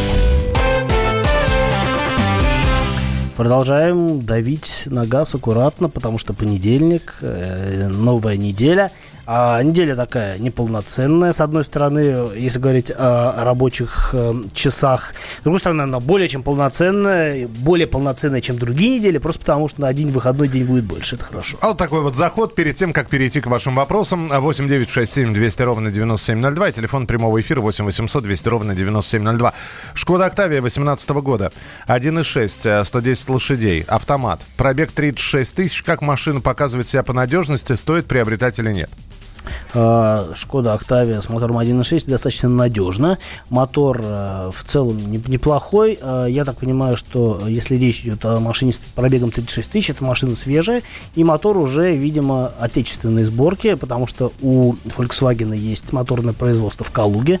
Продолжаем 3.35 4.21
давить 4.21 4.83
на 4.85 5.05
газ 5.05 5.33
аккуратно, 5.35 5.89
потому 5.89 6.17
что 6.17 6.33
понедельник, 6.33 7.17
э, 7.21 7.87
новая 7.87 8.37
неделя, 8.37 8.91
а 9.33 9.63
неделя 9.63 9.95
такая 9.95 10.37
неполноценная, 10.39 11.31
с 11.31 11.39
одной 11.39 11.63
стороны, 11.63 12.31
если 12.35 12.59
говорить 12.59 12.91
о 12.93 13.45
рабочих 13.45 14.09
э, 14.11 14.33
часах. 14.51 15.13
С 15.39 15.43
другой 15.43 15.61
стороны, 15.61 15.83
она 15.83 16.01
более 16.01 16.27
чем 16.27 16.43
полноценная, 16.43 17.47
более 17.47 17.87
полноценная, 17.87 18.41
чем 18.41 18.59
другие 18.59 18.97
недели, 18.99 19.19
просто 19.19 19.39
потому 19.39 19.69
что 19.69 19.79
на 19.79 19.87
один 19.87 20.11
выходной 20.11 20.49
день 20.49 20.65
будет 20.65 20.83
больше. 20.83 21.15
Это 21.15 21.23
хорошо. 21.23 21.57
А 21.61 21.69
вот 21.69 21.77
такой 21.77 22.01
вот 22.01 22.17
заход 22.17 22.55
перед 22.55 22.75
тем, 22.75 22.91
как 22.91 23.07
перейти 23.07 23.39
к 23.39 23.47
вашим 23.47 23.73
вопросам. 23.73 24.27
8 24.27 24.67
9 24.67 24.89
6 24.89 25.09
7 25.09 25.33
200 25.33 25.61
ровно 25.61 25.91
9702. 25.91 26.67
И 26.67 26.71
телефон 26.73 27.07
прямого 27.07 27.39
эфира 27.39 27.61
8 27.61 27.85
800 27.85 28.23
200 28.25 28.49
ровно 28.49 28.75
9702. 28.75 29.53
Шкода 29.93 30.25
Октавия 30.25 30.61
18 30.61 31.09
года. 31.21 31.53
1,6, 31.87 32.65
э, 32.65 32.83
110 32.83 33.29
лошадей. 33.29 33.85
Автомат. 33.87 34.41
Пробег 34.57 34.91
36 34.91 35.55
тысяч. 35.55 35.83
Как 35.83 36.01
машина 36.01 36.41
показывает 36.41 36.89
себя 36.89 37.03
по 37.03 37.13
надежности, 37.13 37.71
стоит 37.77 38.07
приобретать 38.07 38.59
или 38.59 38.73
нет? 38.73 38.89
А, 39.73 40.29
Шкода 40.33 40.73
Октавия 40.73 41.21
с 41.21 41.29
мотором 41.29 41.57
1.6 41.59 42.09
достаточно 42.09 42.49
надежно. 42.49 43.17
Мотор 43.49 43.99
э, 44.03 44.51
в 44.53 44.63
целом 44.63 44.97
не- 45.11 45.21
неплохой. 45.27 45.97
А, 46.01 46.25
Я 46.25 46.45
так 46.45 46.57
понимаю, 46.57 46.97
что 46.97 47.41
если 47.47 47.75
речь 47.75 48.01
идет 48.01 48.25
о 48.25 48.39
машине 48.39 48.73
с 48.73 48.77
пробегом 48.77 49.31
36 49.31 49.69
тысяч, 49.71 49.89
это 49.89 50.03
машина 50.03 50.35
свежая. 50.35 50.81
И 51.15 51.23
мотор 51.23 51.57
уже, 51.57 51.95
видимо, 51.95 52.51
отечественной 52.59 53.23
сборки, 53.23 53.75
потому 53.75 54.07
что 54.07 54.31
у 54.41 54.73
Volkswagen 54.97 55.55
есть 55.55 55.91
моторное 55.93 56.33
производство 56.33 56.85
в 56.85 56.91
Калуге. 56.91 57.39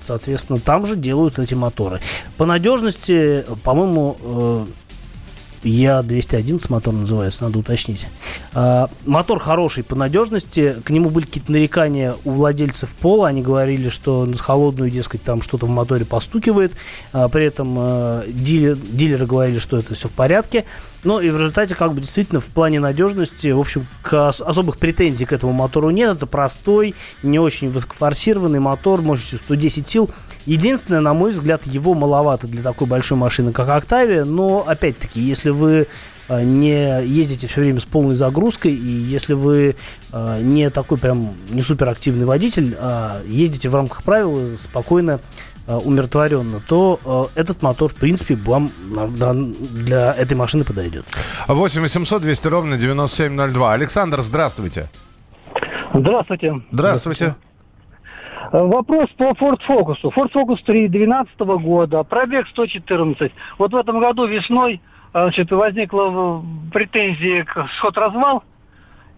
Соответственно, 0.00 0.58
там 0.58 0.84
же 0.84 0.96
делают 0.96 1.38
эти 1.38 1.54
моторы. 1.54 1.98
По 2.36 2.44
надежности, 2.44 3.44
по-моему, 3.62 4.16
э, 4.20 4.66
я-211 5.64 6.66
мотор 6.68 6.94
называется, 6.94 7.44
надо 7.44 7.58
уточнить. 7.58 8.06
А, 8.52 8.88
мотор 9.06 9.38
хороший 9.38 9.84
по 9.84 9.96
надежности. 9.96 10.76
К 10.84 10.90
нему 10.90 11.10
были 11.10 11.26
какие-то 11.26 11.52
нарекания 11.52 12.14
у 12.24 12.32
владельцев 12.32 12.94
пола. 12.94 13.28
Они 13.28 13.42
говорили, 13.42 13.88
что 13.88 14.24
на 14.24 14.36
холодную, 14.36 14.90
дескать, 14.90 15.22
там 15.22 15.42
что-то 15.42 15.66
в 15.66 15.70
моторе 15.70 16.04
постукивает. 16.04 16.72
А, 17.12 17.28
при 17.28 17.46
этом 17.46 17.76
а, 17.78 18.24
дилер- 18.26 18.78
дилеры 18.78 19.26
говорили, 19.26 19.58
что 19.58 19.78
это 19.78 19.94
все 19.94 20.08
в 20.08 20.12
порядке. 20.12 20.64
Ну 21.04 21.20
и 21.20 21.28
в 21.30 21.36
результате, 21.36 21.74
как 21.74 21.92
бы 21.92 22.00
действительно, 22.00 22.40
в 22.40 22.46
плане 22.46 22.80
надежности, 22.80 23.48
в 23.48 23.60
общем, 23.60 23.86
к 24.02 24.28
ос- 24.28 24.40
особых 24.40 24.78
претензий 24.78 25.26
к 25.26 25.32
этому 25.32 25.52
мотору 25.52 25.90
нет. 25.90 26.16
Это 26.16 26.26
простой, 26.26 26.94
не 27.22 27.38
очень 27.38 27.70
высокофорсированный 27.70 28.58
мотор 28.58 29.02
мощностью 29.02 29.38
110 29.38 29.86
сил. 29.86 30.10
Единственное, 30.46 31.00
на 31.00 31.14
мой 31.14 31.30
взгляд, 31.32 31.66
его 31.66 31.94
маловато 31.94 32.46
для 32.46 32.62
такой 32.62 32.86
большой 32.86 33.18
машины, 33.18 33.52
как 33.52 33.68
Октавия. 33.68 34.24
Но, 34.24 34.64
опять-таки, 34.66 35.20
если 35.20 35.50
вы 35.50 35.88
э, 36.28 36.42
не 36.42 37.04
ездите 37.04 37.46
все 37.48 37.60
время 37.60 37.80
с 37.80 37.84
полной 37.84 38.16
загрузкой, 38.16 38.72
и 38.72 38.88
если 38.88 39.34
вы 39.34 39.76
э, 40.12 40.40
не 40.42 40.70
такой 40.70 40.96
прям 40.98 41.34
не 41.50 41.60
суперактивный 41.60 42.24
водитель, 42.24 42.76
а 42.80 43.22
ездите 43.26 43.68
в 43.68 43.74
рамках 43.74 44.02
правил 44.02 44.56
спокойно, 44.56 45.20
умиротворенно, 45.66 46.60
то 46.60 47.30
э, 47.34 47.40
этот 47.40 47.62
мотор, 47.62 47.90
в 47.90 47.94
принципе, 47.94 48.36
вам 48.36 48.70
для 49.84 50.12
этой 50.12 50.34
машины 50.34 50.64
подойдет. 50.64 51.04
8 51.48 51.80
800 51.80 52.22
200 52.22 52.48
ровно 52.48 52.76
9702. 52.76 53.72
Александр, 53.72 54.20
здравствуйте. 54.20 54.88
Здравствуйте. 55.94 56.50
Здравствуйте. 56.70 57.34
Э, 58.52 58.62
Вопрос 58.62 59.08
по 59.16 59.30
Ford 59.32 59.60
Focus. 59.68 59.96
Ford 60.02 60.32
Focus 60.32 60.58
3 60.64 60.88
2012 60.88 61.40
года, 61.62 62.02
пробег 62.02 62.46
114. 62.48 63.32
Вот 63.58 63.72
в 63.72 63.76
этом 63.76 64.00
году 64.00 64.26
весной 64.26 64.80
э, 65.12 65.22
значит, 65.22 65.50
возникла 65.50 66.42
э, 66.42 66.70
претензия 66.72 67.44
к 67.44 67.68
сход-развал. 67.78 68.42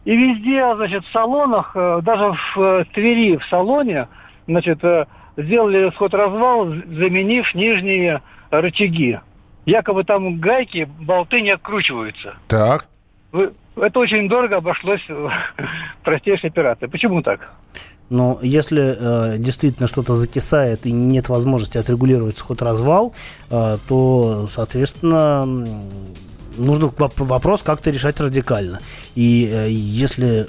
И 0.04 0.16
везде, 0.16 0.74
значит, 0.76 1.04
в 1.04 1.12
салонах, 1.12 1.72
э, 1.74 2.00
даже 2.02 2.32
в 2.32 2.60
э, 2.60 2.84
Твери 2.94 3.36
в 3.36 3.44
салоне, 3.46 4.08
значит, 4.46 4.82
э, 4.84 5.06
сделали 5.36 5.90
сход-развал, 5.90 6.66
заменив 6.66 7.54
нижние 7.54 8.22
рычаги. 8.50 9.20
Якобы 9.66 10.04
там 10.04 10.38
гайки, 10.38 10.88
болты 11.00 11.40
не 11.40 11.50
откручиваются. 11.50 12.34
Так. 12.48 12.86
Это 13.32 13.98
очень 13.98 14.28
дорого 14.28 14.56
обошлось 14.56 15.02
простейшей 16.04 16.50
операции. 16.50 16.86
Почему 16.86 17.22
так? 17.22 17.40
Но 18.08 18.38
если 18.40 19.34
э, 19.34 19.38
действительно 19.38 19.88
что-то 19.88 20.14
закисает 20.14 20.86
и 20.86 20.92
нет 20.92 21.28
возможности 21.28 21.76
отрегулировать 21.76 22.36
сход-развал, 22.36 23.12
э, 23.50 23.76
то, 23.88 24.46
соответственно, 24.48 25.44
нужно 26.56 26.84
воп- 26.86 27.24
вопрос 27.24 27.62
как-то 27.62 27.90
решать 27.90 28.20
радикально. 28.20 28.78
И 29.16 29.50
э, 29.52 29.70
если 29.70 30.46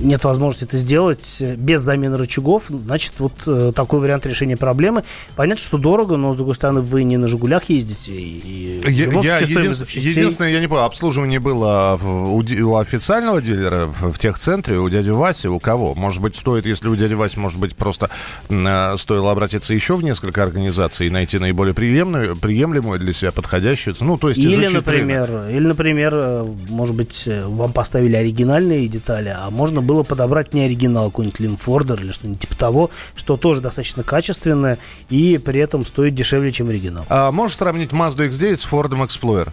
нет 0.00 0.24
возможности 0.24 0.64
это 0.64 0.76
сделать 0.76 1.38
э, 1.40 1.54
без 1.56 1.80
замены 1.80 2.16
рычагов, 2.16 2.64
значит, 2.68 3.14
вот 3.18 3.32
э, 3.46 3.72
такой 3.74 4.00
вариант 4.00 4.26
решения 4.26 4.56
проблемы. 4.56 5.02
Понятно, 5.36 5.62
что 5.62 5.78
дорого, 5.78 6.16
но, 6.16 6.32
с 6.34 6.36
другой 6.36 6.54
стороны, 6.54 6.80
вы 6.80 7.04
не 7.04 7.16
на 7.16 7.28
«Жигулях» 7.28 7.64
ездите. 7.70 8.12
И 8.12 8.80
Я, 8.86 9.38
я 9.38 9.38
запчастей- 9.72 10.10
единственное, 10.10 10.50
я 10.50 10.60
не 10.60 10.68
понял, 10.68 10.84
обслуживание 10.84 11.40
было 11.40 11.98
у, 12.02 12.42
у 12.42 12.76
официального 12.76 13.40
дилера 13.40 13.86
в, 13.86 14.12
в 14.12 14.18
техцентре, 14.18 14.78
у 14.78 14.88
дяди 14.88 15.10
Васи, 15.10 15.48
у 15.48 15.58
кого? 15.58 15.94
Может 15.94 16.20
быть, 16.20 16.34
стоит, 16.34 16.66
если 16.66 16.88
у 16.88 16.96
дяди 16.96 17.14
Васи, 17.14 17.38
может 17.38 17.58
быть, 17.58 17.74
просто 17.76 18.10
э, 18.48 18.94
стоило 18.96 19.32
обратиться 19.32 19.74
еще 19.74 19.96
в 19.96 20.02
несколько 20.04 20.42
организаций 20.42 21.06
и 21.06 21.10
найти 21.10 21.38
наиболее 21.38 21.74
приемлемую, 21.74 22.36
приемлемую 22.36 22.98
для 22.98 23.12
себя 23.12 23.32
подходящую 23.32 23.94
цену, 23.94 24.12
ну, 24.12 24.18
то 24.18 24.28
есть 24.28 24.40
Или, 24.40 24.66
например, 24.68 25.28
рынок. 25.28 25.50
или, 25.50 25.66
например, 25.66 26.12
э, 26.14 26.46
может 26.68 26.94
быть, 26.94 27.26
вам 27.26 27.72
поставили 27.72 28.14
оригинальные 28.16 28.86
детали, 28.88 29.34
а 29.36 29.50
можно 29.50 29.82
было 29.86 30.02
подобрать 30.02 30.52
не 30.52 30.64
оригинал, 30.64 31.10
какой-нибудь 31.10 31.40
Лимфордер 31.40 32.00
или 32.00 32.12
что-нибудь 32.12 32.40
типа 32.40 32.56
того, 32.56 32.90
что 33.14 33.36
тоже 33.36 33.60
достаточно 33.60 34.02
качественное 34.02 34.78
и 35.08 35.38
при 35.38 35.60
этом 35.60 35.86
стоит 35.86 36.14
дешевле, 36.14 36.52
чем 36.52 36.68
оригинал. 36.68 37.04
А 37.08 37.30
можешь 37.32 37.56
сравнить 37.56 37.90
Mazda 37.92 38.28
X9 38.28 38.56
с 38.56 38.66
Ford 38.66 38.90
Explorer? 38.90 39.52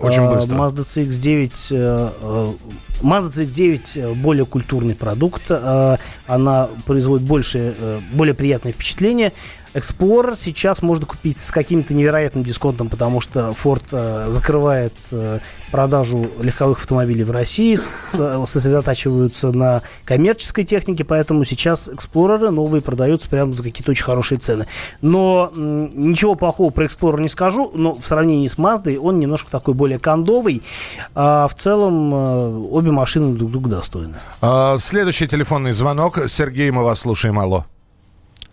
Очень 0.00 0.22
А, 0.22 0.34
быстро. 0.34 0.56
Mazda 0.56 0.84
CX-9 0.84 1.52
э, 1.72 2.10
э, 2.20 2.52
Mazda 3.02 3.30
CX-9 3.30 4.00
э, 4.00 4.14
более 4.14 4.46
культурный 4.46 4.94
продукт, 4.94 5.50
она 6.26 6.68
производит 6.86 7.26
больше, 7.26 7.74
более 8.12 8.34
приятное 8.34 8.72
впечатление. 8.72 9.32
Explorer 9.74 10.34
сейчас 10.36 10.82
можно 10.82 11.06
купить 11.06 11.38
с 11.38 11.50
каким-то 11.50 11.94
невероятным 11.94 12.44
дисконтом, 12.44 12.88
потому 12.88 13.20
что 13.20 13.54
Ford 13.62 13.82
э, 13.92 14.26
закрывает 14.30 14.94
э, 15.12 15.38
продажу 15.70 16.26
легковых 16.40 16.78
автомобилей 16.78 17.24
в 17.24 17.30
России, 17.30 17.74
с- 17.74 18.14
э, 18.18 18.44
сосредотачиваются 18.46 19.52
на 19.52 19.82
коммерческой 20.04 20.64
технике, 20.64 21.04
поэтому 21.04 21.44
сейчас 21.44 21.88
Explorer 21.88 22.50
новые 22.50 22.80
продаются 22.82 23.28
прямо 23.28 23.52
за 23.54 23.62
какие-то 23.62 23.90
очень 23.92 24.04
хорошие 24.04 24.38
цены. 24.38 24.66
Но 25.02 25.50
м, 25.54 25.90
ничего 26.10 26.34
плохого 26.34 26.70
про 26.70 26.86
Explorer 26.86 27.20
не 27.20 27.28
скажу, 27.28 27.70
но 27.74 27.94
в 27.94 28.06
сравнении 28.06 28.46
с 28.46 28.56
Mazda 28.56 28.96
он 28.98 29.18
немножко 29.20 29.50
такой 29.50 29.74
более 29.74 29.98
кондовый, 29.98 30.62
а 31.14 31.46
в 31.48 31.54
целом 31.54 32.14
э, 32.14 32.68
обе 32.70 32.90
машины 32.90 33.36
друг 33.36 33.50
друга 33.50 33.70
достойны. 33.70 34.16
А, 34.40 34.76
следующий 34.78 35.26
телефонный 35.28 35.72
звонок. 35.72 36.18
Сергей, 36.28 36.70
мы 36.70 36.84
вас 36.84 37.00
слушаем. 37.00 37.38
Алло. 37.38 37.64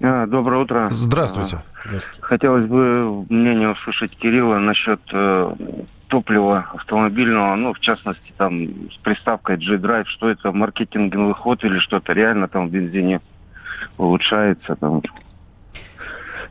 А, 0.01 0.25
доброе 0.25 0.63
утро. 0.63 0.87
Здравствуйте. 0.91 1.59
Здравствуйте. 1.85 2.21
Хотелось 2.21 2.65
бы 2.65 3.25
мнение 3.29 3.69
услышать 3.69 4.15
Кирилла 4.17 4.57
насчет 4.57 4.99
э, 5.13 5.55
топлива 6.07 6.65
автомобильного, 6.73 7.55
ну, 7.55 7.73
в 7.73 7.79
частности, 7.79 8.33
там, 8.37 8.89
с 8.91 8.97
приставкой 9.03 9.57
G-Drive, 9.57 10.05
что 10.07 10.29
это, 10.29 10.51
маркетинговый 10.51 11.33
ход 11.33 11.63
или 11.63 11.79
что-то 11.79 12.13
реально 12.13 12.47
там 12.47 12.67
в 12.67 12.71
бензине 12.71 13.21
улучшается, 13.97 14.75
там, 14.75 15.01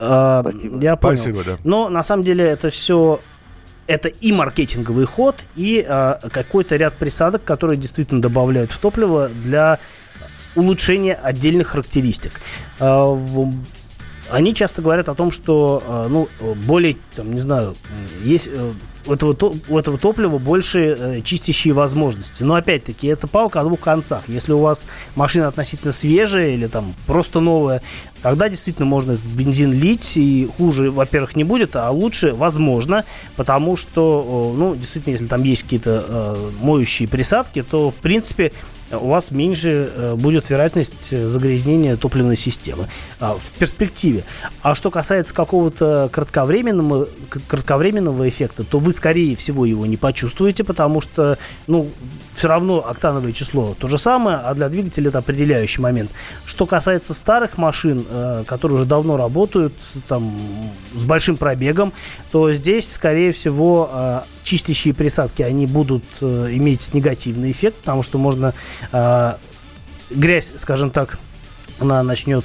А, 0.01 0.43
Спасибо. 0.43 0.81
Я 0.81 0.97
понял. 0.97 1.17
Спасибо, 1.17 1.39
да. 1.45 1.57
Но 1.65 1.89
на 1.91 2.03
самом 2.03 2.25
деле 2.25 2.45
это 2.45 2.71
все 2.71 3.21
это 3.87 4.09
и 4.09 4.33
маркетинговый 4.33 5.05
ход, 5.05 5.37
и 5.57 5.85
а, 5.87 6.19
какой-то 6.33 6.77
ряд 6.77 6.95
присадок, 6.95 7.45
которые 7.45 7.79
действительно 7.79 8.23
добавляют 8.23 8.73
в 8.73 8.79
топливо 8.79 9.29
для 9.29 9.79
улучшения 10.57 11.15
отдельных 11.15 11.69
характеристик. 11.69 12.41
А, 12.81 13.19
они 14.31 14.55
часто 14.55 14.83
говорят 14.83 15.09
о 15.09 15.15
том, 15.15 15.31
что 15.31 15.83
а, 15.87 16.09
ну, 16.09 16.29
более, 16.67 16.97
там, 17.17 17.33
не 17.35 17.41
знаю, 17.41 17.77
есть 18.23 18.49
э, 18.53 18.73
у 19.07 19.13
этого, 19.13 19.35
то- 19.35 19.55
у 19.69 19.79
этого 19.79 19.99
топлива 19.99 20.39
больше 20.39 20.97
э, 20.99 21.21
чистящие 21.23 21.75
возможности. 21.75 22.43
Но 22.43 22.55
опять-таки, 22.55 23.07
это 23.07 23.27
палка 23.27 23.61
о 23.61 23.65
двух 23.65 23.81
концах. 23.81 24.25
Если 24.29 24.53
у 24.53 24.59
вас 24.59 24.87
машина 25.15 25.49
относительно 25.49 25.93
свежая 25.93 26.51
или 26.51 26.67
там 26.67 26.95
просто 27.07 27.41
новая, 27.41 27.83
тогда 28.23 28.49
действительно 28.49 28.87
можно 28.87 29.19
бензин 29.37 29.73
лить, 29.73 30.13
и 30.17 30.49
хуже, 30.57 30.91
во-первых, 30.91 31.37
не 31.37 31.45
будет, 31.45 31.77
а 31.77 31.91
лучше 31.91 32.33
возможно, 32.33 33.05
потому 33.37 33.77
что, 33.77 34.53
э, 34.55 34.59
ну, 34.59 34.75
действительно, 34.75 35.13
если 35.13 35.27
там 35.27 35.43
есть 35.43 35.65
какие-то 35.65 36.05
э, 36.09 36.51
моющие 36.63 37.09
присадки, 37.09 37.63
то, 37.63 37.91
в 37.91 37.95
принципе, 37.97 38.53
у 38.99 39.09
вас 39.09 39.31
меньше 39.31 39.91
э, 39.95 40.15
будет 40.15 40.49
вероятность 40.51 41.13
э, 41.13 41.29
загрязнения 41.29 41.97
топливной 41.97 42.37
системы 42.37 42.89
а, 43.21 43.35
в 43.35 43.53
перспективе. 43.59 44.25
А 44.63 44.75
что 44.75 44.91
касается 44.91 45.35
какого-то 45.35 46.09
кратковременного, 46.13 47.09
кратковременного 47.49 48.29
эффекта, 48.29 48.65
то 48.65 48.79
вы, 48.79 48.93
скорее 48.93 49.37
всего, 49.37 49.65
его 49.65 49.87
не 49.87 49.97
почувствуете, 49.97 50.65
потому 50.65 51.01
что, 51.01 51.39
ну, 51.67 51.91
все 52.45 52.51
равно 52.51 52.87
октановое 52.87 53.33
число 53.33 53.73
то 53.73 53.89
же 53.89 53.97
самое, 53.97 54.37
а 54.37 54.53
для 54.53 54.69
двигателя 54.69 55.09
это 55.09 55.17
определяющий 55.21 55.81
момент. 55.81 56.11
Что 56.45 56.67
касается 56.67 57.15
старых 57.15 57.57
машин, 57.57 58.05
э, 58.07 58.45
которые 58.47 58.77
уже 58.77 58.85
давно 58.85 59.17
работают, 59.17 59.73
там, 60.09 60.31
с 60.95 61.07
большим 61.07 61.39
пробегом, 61.39 61.95
то 62.31 62.53
здесь, 62.53 62.93
скорее 62.93 63.33
всего, 63.33 63.89
э, 63.91 64.21
чистящие 64.43 64.93
присадки, 64.93 65.41
они 65.41 65.67
будут 65.67 66.05
э, 66.21 66.49
иметь 66.51 66.93
негативный 66.93 67.51
эффект, 67.51 67.77
потому 67.79 68.03
что 68.03 68.19
можно 68.19 68.53
грязь, 70.11 70.53
скажем 70.57 70.91
так, 70.91 71.19
она 71.81 72.03
начнет 72.03 72.45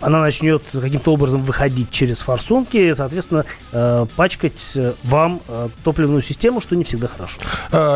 она 0.00 0.20
начнет 0.20 0.62
каким-то 0.72 1.12
образом 1.12 1.42
выходить 1.42 1.90
через 1.90 2.20
форсунки, 2.20 2.92
соответственно, 2.92 3.44
э, 3.72 4.06
пачкать 4.16 4.72
э, 4.76 4.92
вам 5.04 5.40
э, 5.48 5.68
топливную 5.84 6.22
систему, 6.22 6.60
что 6.60 6.76
не 6.76 6.84
всегда 6.84 7.08
хорошо. 7.08 7.40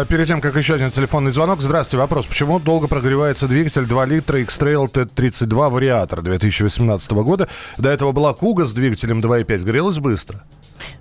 Перед 0.09 0.27
тем, 0.27 0.41
как 0.41 0.57
еще 0.57 0.75
один 0.75 0.91
телефонный 0.91 1.33
звонок. 1.33 1.63
Здравствуйте, 1.63 1.99
вопрос. 1.99 2.27
Почему 2.27 2.59
долго 2.59 2.89
прогревается 2.89 3.47
двигатель 3.47 3.85
2 3.85 4.05
литра 4.07 4.41
X-Trail 4.41 4.91
T32 4.91 5.71
вариатор 5.71 6.23
2018 6.23 7.13
года? 7.13 7.49
До 7.79 7.89
этого 7.89 8.13
была 8.13 8.35
Куга 8.35 8.67
с 8.67 8.73
двигателем 8.73 9.21
2.5. 9.21 9.65
Грелась 9.65 9.99
быстро? 9.99 10.43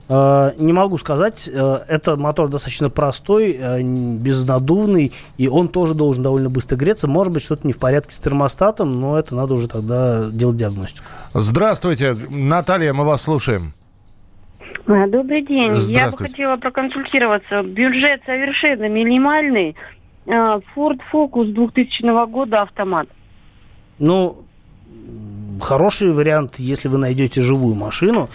Э, 0.09 0.51
Не 0.57 0.73
могу 0.73 0.97
сказать. 0.97 1.49
Э, 1.51 1.79
Это 1.87 2.17
мотор 2.17 2.49
достаточно 2.49 2.89
простой, 2.89 3.57
э, 3.59 3.81
безнадувный, 3.81 5.11
и 5.37 5.47
он 5.47 5.67
тоже 5.67 5.93
должен 5.93 6.23
довольно 6.23 6.49
быстро 6.49 6.75
греться. 6.75 7.07
Может 7.07 7.33
быть, 7.33 7.43
что-то 7.43 7.65
не 7.65 7.73
в 7.73 7.79
порядке 7.79 8.13
с 8.13 8.19
термостатом, 8.19 8.99
но 8.99 9.17
это 9.17 9.35
надо 9.35 9.53
уже 9.53 9.67
тогда 9.67 10.29
делать 10.31 10.57
диагностику. 10.57 11.05
Здравствуйте, 11.33 12.15
Наталья, 12.29 12.93
мы 12.93 13.05
вас 13.05 13.21
слушаем. 13.21 13.73
А, 14.87 15.07
Добрый 15.07 15.45
день. 15.45 15.75
Я 15.89 16.09
бы 16.09 16.17
хотела 16.17 16.57
проконсультироваться. 16.57 17.63
Бюджет 17.63 18.21
совершенно 18.25 18.89
минимальный. 18.89 19.75
А, 20.27 20.59
Ford 20.75 20.99
Focus 21.11 21.51
2000 21.53 22.25
года 22.27 22.61
автомат. 22.63 23.07
Ну, 23.99 24.37
хороший 25.62 26.12
вариант, 26.12 26.56
если 26.58 26.88
вы 26.88 26.97
найдете 26.97 27.41
живую 27.41 27.76
машину. 27.76 28.30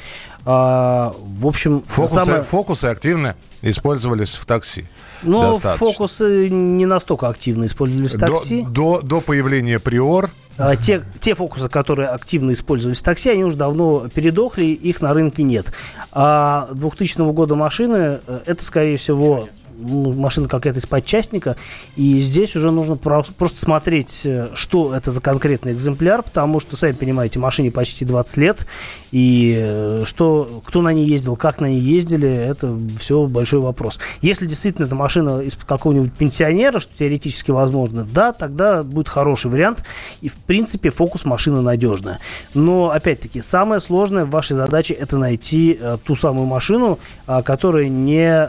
А, 0.45 1.15
в 1.41 1.47
общем, 1.47 1.83
Фокусы, 1.87 2.15
самое- 2.15 2.43
фокусы 2.45 2.85
активно 2.87 3.35
использовались 3.63 4.37
в 4.37 4.47
такси. 4.47 4.87
Но 5.23 5.49
Достаточно. 5.53 5.87
фокусы 5.87 6.49
не 6.49 6.87
настолько 6.87 7.29
активно 7.29 7.67
использовались 7.67 8.15
в 8.15 8.19
До, 8.19 8.27
такси. 8.27 8.65
до, 8.69 9.01
до 9.03 9.21
появления 9.21 9.81
Приор 9.81 10.31
А, 10.59 10.77
те, 10.77 11.03
те 11.21 11.35
фокусы, 11.35 11.69
которые 11.69 12.09
активно 12.11 12.53
использовались 12.53 13.01
в 13.01 13.03
такси, 13.03 13.29
они 13.31 13.45
уже 13.45 13.57
давно 13.57 14.09
передохли, 14.09 14.67
их 14.67 15.01
на 15.03 15.13
рынке 15.13 15.43
нет. 15.43 15.67
А 16.13 16.69
2000 16.73 17.33
года 17.33 17.57
машины, 17.57 18.21
э, 18.27 18.41
это, 18.47 18.65
скорее 18.65 18.97
всего, 18.99 19.41
ну, 19.41 19.49
машина 19.79 20.49
какая-то 20.49 20.79
из 20.79 20.87
подчастника, 20.87 21.57
и 21.97 22.19
здесь 22.19 22.57
уже 22.57 22.71
нужно 22.71 22.97
про- 22.97 23.23
просто 23.23 23.59
смотреть, 23.59 24.23
э, 24.25 24.49
что 24.55 24.95
это 24.95 25.11
за 25.13 25.21
конкретный 25.21 25.73
экземпляр, 25.73 26.23
потому 26.23 26.61
что, 26.61 26.77
сами 26.77 26.93
понимаете, 26.93 27.39
машине 27.39 27.71
почти 27.71 28.05
20 28.05 28.37
лет, 28.37 28.67
и 29.11 29.57
э, 29.59 30.03
что, 30.05 30.63
кто 30.65 30.83
на 30.83 30.93
ней 30.93 31.07
ездил, 31.07 31.37
как 31.37 31.61
на 31.61 31.67
ней 31.67 31.81
ездили, 31.81 32.29
это 32.29 32.77
все 32.99 33.27
большой 33.27 33.61
вопрос. 33.61 33.99
Если 34.23 34.47
действительно 34.47 34.87
эта 34.87 34.95
машина 34.95 35.41
из 35.41 35.55
какого-нибудь 35.55 36.13
пенсионера, 36.13 36.81
что 36.81 36.93
теоретически 36.99 37.51
возможно, 37.51 38.05
да, 38.05 38.33
тогда 38.33 38.83
будет 38.83 39.09
хороший 39.09 39.51
вариант, 39.51 39.85
и 40.21 40.29
в 40.29 40.35
принципе 40.35 40.91
фокус 40.91 41.25
машины 41.25 41.61
надежная. 41.61 42.21
Но, 42.55 42.91
опять-таки, 42.91 43.43
самое 43.43 43.81
сложное 43.81 44.25
в 44.25 44.31
вашей 44.31 44.57
задаче 44.57 44.95
это 44.95 45.19
найти 45.19 45.79
э, 45.79 45.99
ту 46.05 46.17
самую 46.17 46.47
машину, 46.47 46.99
которая 47.27 47.89
не, 47.89 48.49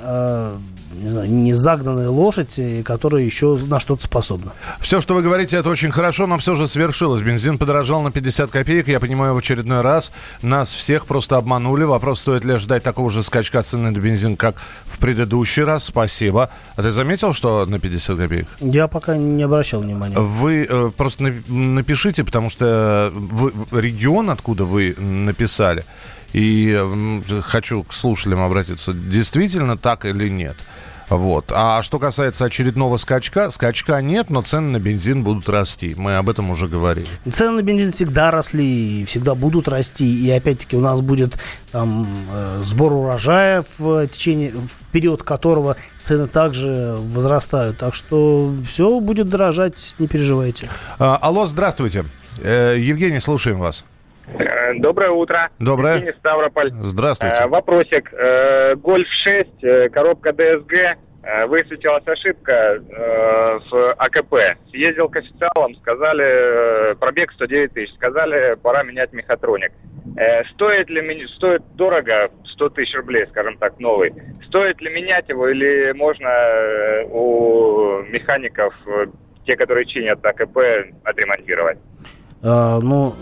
не, 0.98 1.10
знаю, 1.10 1.30
не 1.30 1.54
загнанная 1.54 2.10
лошадь, 2.10 2.60
которая 2.86 3.24
еще 3.24 3.58
на 3.58 3.80
что-то 3.80 4.04
способна. 4.04 4.54
Все, 4.80 5.02
что 5.02 5.14
вы 5.16 5.22
говорите, 5.22 5.58
это 5.58 5.70
очень 5.70 5.92
хорошо, 5.92 6.28
но 6.28 6.38
все 6.38 6.56
же 6.56 6.68
свершилось. 6.68 7.22
Бензин 7.22 7.58
подорожал 7.58 8.02
на 8.02 8.12
50 8.12 8.50
копеек. 8.52 8.88
Я 8.88 9.00
понимаю, 9.00 9.34
в 9.34 9.38
очередной 9.38 9.82
раз 9.82 10.12
нас 10.42 10.74
всех 10.74 11.06
просто 11.06 11.38
обманули. 11.38 11.84
Вопрос, 11.84 12.22
стоит 12.22 12.46
ли 12.46 12.58
ждать 12.58 12.84
такого 12.84 13.10
же 13.10 13.24
скачка 13.24 13.64
цены 13.64 13.92
на 13.92 13.98
бензин, 13.98 14.36
как 14.38 14.56
в 14.86 14.98
предыдущий 15.00 15.64
раз. 15.64 15.86
Спасибо. 15.86 16.50
А 16.76 16.82
ты 16.82 16.92
заметил, 16.92 17.34
что 17.34 17.66
на 17.66 17.80
50 17.80 18.18
копеек? 18.18 18.48
Я 18.60 18.88
пока 18.88 19.16
не 19.18 19.44
обращал 19.44 19.82
внимания. 19.82 20.18
Вы 20.20 20.66
э, 20.70 20.92
просто 20.96 21.24
на- 21.24 21.34
напишите, 21.54 22.24
потому 22.24 22.50
что 22.50 23.12
вы- 23.14 23.54
регион, 23.72 24.30
откуда 24.30 24.66
вы 24.66 24.96
написали, 24.98 25.86
и 26.34 26.78
хочу 27.44 27.84
к 27.84 27.94
слушателям 27.94 28.42
обратиться, 28.42 28.94
действительно 28.94 29.78
так 29.78 30.06
или 30.06 30.28
нет. 30.30 30.58
Вот. 31.10 31.52
А 31.54 31.82
что 31.84 32.00
касается 32.00 32.46
очередного 32.46 32.98
скачка, 32.98 33.50
скачка 33.52 34.02
нет, 34.02 34.30
но 34.30 34.42
цены 34.42 34.72
на 34.72 34.80
бензин 34.80 35.24
будут 35.24 35.48
расти. 35.50 35.94
Мы 35.96 36.18
об 36.18 36.30
этом 36.30 36.50
уже 36.50 36.68
говорили. 36.68 37.08
Цены 37.32 37.52
на 37.52 37.62
бензин 37.62 37.92
всегда 37.92 38.32
росли 38.32 39.02
и 39.02 39.06
всегда 39.06 39.36
будут 39.36 39.68
расти. 39.68 40.06
И 40.06 40.30
опять-таки 40.32 40.76
у 40.76 40.82
нас 40.82 41.02
будет 41.02 41.38
там 41.72 42.08
э, 42.34 42.62
сбор 42.66 42.94
урожая 42.94 43.64
в 43.78 44.08
течение, 44.08 44.52
в 44.52 44.92
период 44.92 45.24
которого 45.24 45.78
цены 46.02 46.28
также 46.28 46.98
возрастают. 47.00 47.78
Так 47.78 47.96
что 47.96 48.54
все 48.68 49.00
будет 49.00 49.30
дорожать, 49.30 49.96
не 50.00 50.08
переживайте. 50.08 50.70
А, 51.00 51.18
алло, 51.22 51.48
здравствуйте. 51.48 52.06
Э, 52.42 52.76
Евгений, 52.78 53.20
слушаем 53.20 53.60
вас. 53.60 53.86
Э, 54.34 54.74
Доброе 54.76 55.12
утро. 55.12 55.50
Доброе. 55.60 55.96
Евгений 55.96 56.14
Ставрополь. 56.20 56.72
Здравствуйте. 56.82 57.44
Э, 57.44 57.48
Вопросик. 57.48 58.14
Э, 58.14 58.76
Гольф 58.76 59.08
6, 59.10 59.64
э, 59.64 59.90
коробка 59.90 60.34
ДСГ. 60.34 60.98
Высветилась 61.50 62.08
ошибка 62.08 62.82
с 63.70 63.94
АКП. 63.98 64.34
Съездил 64.70 65.10
к 65.10 65.18
официалам, 65.18 65.76
сказали, 65.76 66.96
пробег 67.02 67.34
109 67.34 67.74
тысяч, 67.74 67.94
сказали, 67.96 68.56
пора 68.56 68.84
менять 68.84 69.12
мехатроник. 69.12 69.74
Стоит 70.54 70.90
ли 70.90 71.28
стоит 71.28 71.64
дорого, 71.76 72.32
100 72.46 72.70
тысяч 72.70 72.96
рублей, 72.96 73.26
скажем 73.28 73.58
так, 73.58 73.78
новый. 73.78 74.14
Стоит 74.46 74.80
ли 74.80 74.90
менять 74.90 75.28
его 75.28 75.50
или 75.50 75.92
можно 75.92 76.30
у 77.10 78.04
механиков, 78.04 78.74
те, 79.46 79.58
которые 79.58 79.86
чинят 79.86 80.26
АКП, 80.26 80.58
отремонтировать? 81.04 81.80
Э, 82.44 82.80
ну, 82.82 83.14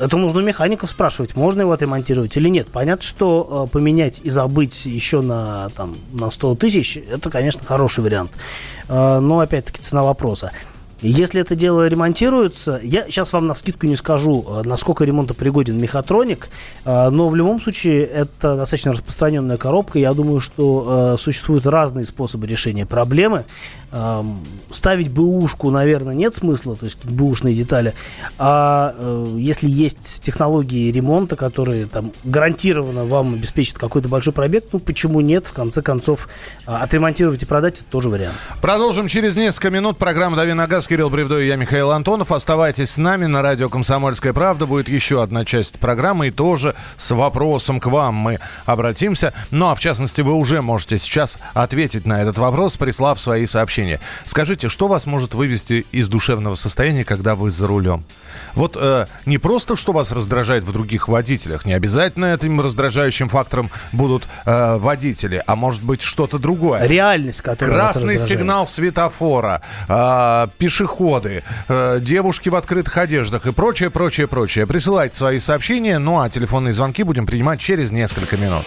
это 0.00 0.16
нужно 0.16 0.40
у 0.40 0.42
механиков 0.42 0.90
спрашивать, 0.90 1.36
можно 1.36 1.62
его 1.62 1.72
отремонтировать 1.72 2.36
или 2.36 2.48
нет. 2.48 2.68
Понятно, 2.68 3.06
что 3.06 3.66
э, 3.68 3.70
поменять 3.70 4.20
и 4.24 4.30
забыть 4.30 4.86
еще 4.86 5.20
на, 5.20 5.68
там, 5.76 5.96
на 6.12 6.30
100 6.30 6.54
тысяч, 6.56 6.96
это, 6.96 7.30
конечно, 7.30 7.62
хороший 7.64 8.02
вариант. 8.02 8.32
Э, 8.88 9.20
но, 9.20 9.40
опять-таки, 9.40 9.82
цена 9.82 10.02
вопроса. 10.02 10.50
Если 11.02 11.40
это 11.40 11.56
дело 11.56 11.88
ремонтируется, 11.88 12.78
я 12.82 13.04
сейчас 13.04 13.32
вам 13.32 13.46
на 13.46 13.54
скидку 13.54 13.86
не 13.86 13.96
скажу, 13.96 14.44
э, 14.46 14.62
насколько 14.68 15.04
ремонтопригоден 15.04 15.78
мехатроник, 15.78 16.50
э, 16.84 17.08
но 17.08 17.30
в 17.30 17.34
любом 17.34 17.60
случае 17.60 18.04
это 18.04 18.56
достаточно 18.56 18.92
распространенная 18.92 19.56
коробка. 19.56 19.98
Я 19.98 20.12
думаю, 20.12 20.40
что 20.40 21.14
э, 21.14 21.18
существуют 21.18 21.66
разные 21.66 22.04
способы 22.04 22.46
решения 22.46 22.84
проблемы. 22.84 23.44
Эм, 23.92 24.40
Ставить 24.72 25.10
бэушку, 25.10 25.70
наверное, 25.72 26.14
нет 26.14 26.32
смысла, 26.32 26.76
то 26.76 26.84
есть 26.84 27.04
бэушные 27.04 27.56
детали. 27.56 27.92
А 28.38 28.94
э, 28.96 29.34
если 29.36 29.68
есть 29.68 30.22
технологии 30.22 30.92
ремонта, 30.92 31.34
которые 31.34 31.86
там 31.86 32.12
гарантированно 32.22 33.04
вам 33.04 33.34
обеспечат 33.34 33.78
какой-то 33.78 34.08
большой 34.08 34.32
пробег, 34.32 34.66
ну 34.72 34.78
почему 34.78 35.20
нет? 35.20 35.48
В 35.48 35.52
конце 35.52 35.82
концов, 35.82 36.28
э, 36.68 36.72
отремонтировать 36.72 37.42
и 37.42 37.46
продать 37.46 37.80
это 37.80 37.90
тоже 37.90 38.10
вариант. 38.10 38.36
Продолжим 38.60 39.08
через 39.08 39.36
несколько 39.36 39.70
минут. 39.70 39.98
Программа 39.98 40.36
«Дави 40.36 40.52
на 40.52 40.68
газ». 40.68 40.86
Кирилл 40.86 41.10
Бревдо 41.10 41.40
и 41.40 41.48
я, 41.48 41.56
Михаил 41.56 41.90
Антонов. 41.90 42.30
Оставайтесь 42.30 42.90
с 42.90 42.96
нами 42.96 43.26
на 43.26 43.42
радио 43.42 43.68
«Комсомольская 43.68 44.32
правда». 44.32 44.66
Будет 44.66 44.88
еще 44.88 45.20
одна 45.20 45.44
часть 45.44 45.80
программы. 45.80 46.28
И 46.28 46.30
тоже 46.30 46.76
с 46.96 47.10
вопросом 47.10 47.80
к 47.80 47.86
вам 47.86 48.14
мы 48.14 48.38
обратимся. 48.66 49.34
Ну, 49.50 49.68
а 49.68 49.74
в 49.74 49.80
частности, 49.80 50.20
вы 50.20 50.34
уже 50.34 50.62
можете 50.62 50.96
сейчас 50.96 51.40
ответить 51.54 52.06
на 52.06 52.22
этот 52.22 52.38
вопрос, 52.38 52.76
прислав 52.76 53.20
свои 53.20 53.46
сообщения. 53.46 53.79
Скажите, 54.24 54.68
что 54.68 54.88
вас 54.88 55.06
может 55.06 55.34
вывести 55.34 55.86
из 55.92 56.08
душевного 56.08 56.54
состояния, 56.54 57.04
когда 57.04 57.34
вы 57.34 57.50
за 57.50 57.66
рулем? 57.66 58.04
Вот 58.54 58.76
э, 58.78 59.06
не 59.26 59.38
просто, 59.38 59.76
что 59.76 59.92
вас 59.92 60.12
раздражает 60.12 60.64
в 60.64 60.72
других 60.72 61.08
водителях, 61.08 61.64
не 61.64 61.72
обязательно 61.72 62.26
этим 62.26 62.60
раздражающим 62.60 63.28
фактором 63.28 63.70
будут 63.92 64.26
э, 64.44 64.76
водители, 64.78 65.42
а 65.46 65.56
может 65.56 65.82
быть 65.82 66.02
что-то 66.02 66.38
другое. 66.38 66.86
Реальность, 66.86 67.42
которая 67.42 67.76
Красный 67.76 68.18
сигнал 68.18 68.66
светофора, 68.66 69.62
э, 69.88 70.48
пешеходы, 70.58 71.42
э, 71.68 71.98
девушки 72.00 72.48
в 72.48 72.56
открытых 72.56 72.96
одеждах 72.96 73.46
и 73.46 73.52
прочее, 73.52 73.90
прочее, 73.90 74.26
прочее. 74.26 74.66
Присылайте 74.66 75.16
свои 75.16 75.38
сообщения, 75.38 75.98
ну 75.98 76.20
а 76.20 76.28
телефонные 76.28 76.72
звонки 76.72 77.02
будем 77.02 77.26
принимать 77.26 77.60
через 77.60 77.90
несколько 77.90 78.36
минут. 78.36 78.66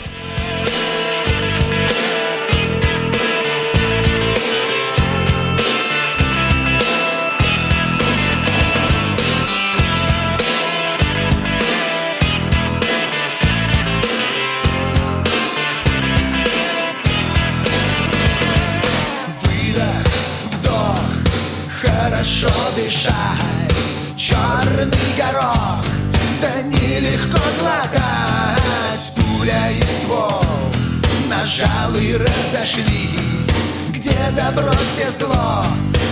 Разошлись 32.18 33.50
Где 33.90 34.18
добро, 34.36 34.72
где 34.94 35.10
зло 35.12 35.66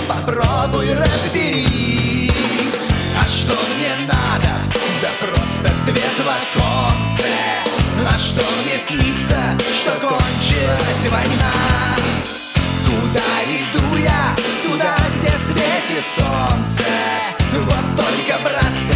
Попробуй 0.07 0.93
разберись 0.93 2.31
А 3.21 3.25
что 3.27 3.53
мне 3.75 3.91
надо? 4.07 4.53
Да 5.01 5.09
просто 5.19 5.73
свет 5.73 6.17
в 6.17 6.27
оконце 6.27 7.27
А 8.09 8.17
что 8.17 8.43
мне 8.63 8.77
снится? 8.77 9.37
Что 9.71 9.91
кончилась 9.99 11.07
война 11.09 11.53
Куда 12.85 13.43
иду 13.45 13.97
я? 13.97 14.35
Туда, 14.63 14.95
где 15.19 15.31
светит 15.37 16.05
солнце 16.15 16.83
Вот 17.53 17.85
только, 17.97 18.39
братцы, 18.43 18.95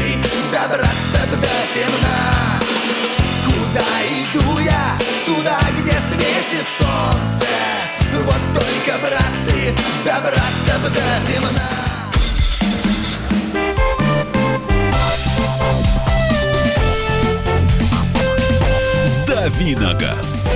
добраться 0.52 1.20
б 1.30 1.36
до 1.38 1.74
темна 1.74 2.35
светит 6.46 6.66
солнце 6.68 7.46
Вот 8.14 8.42
только, 8.54 9.00
братцы, 9.00 9.74
добраться 10.04 10.80
б 10.84 10.90
до 10.90 11.34
темна 11.34 11.62
Давиногаз. 19.28 20.50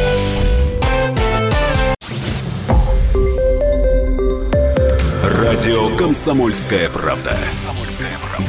Радио 5.24 5.96
«Комсомольская 5.96 6.90
правда». 6.90 7.38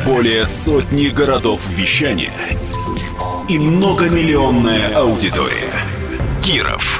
Более 0.07 0.47
сотни 0.47 1.09
городов 1.09 1.61
вещания 1.69 2.33
и 3.49 3.59
многомиллионная 3.59 4.95
аудитория. 4.95 5.73
Киров 6.43 7.00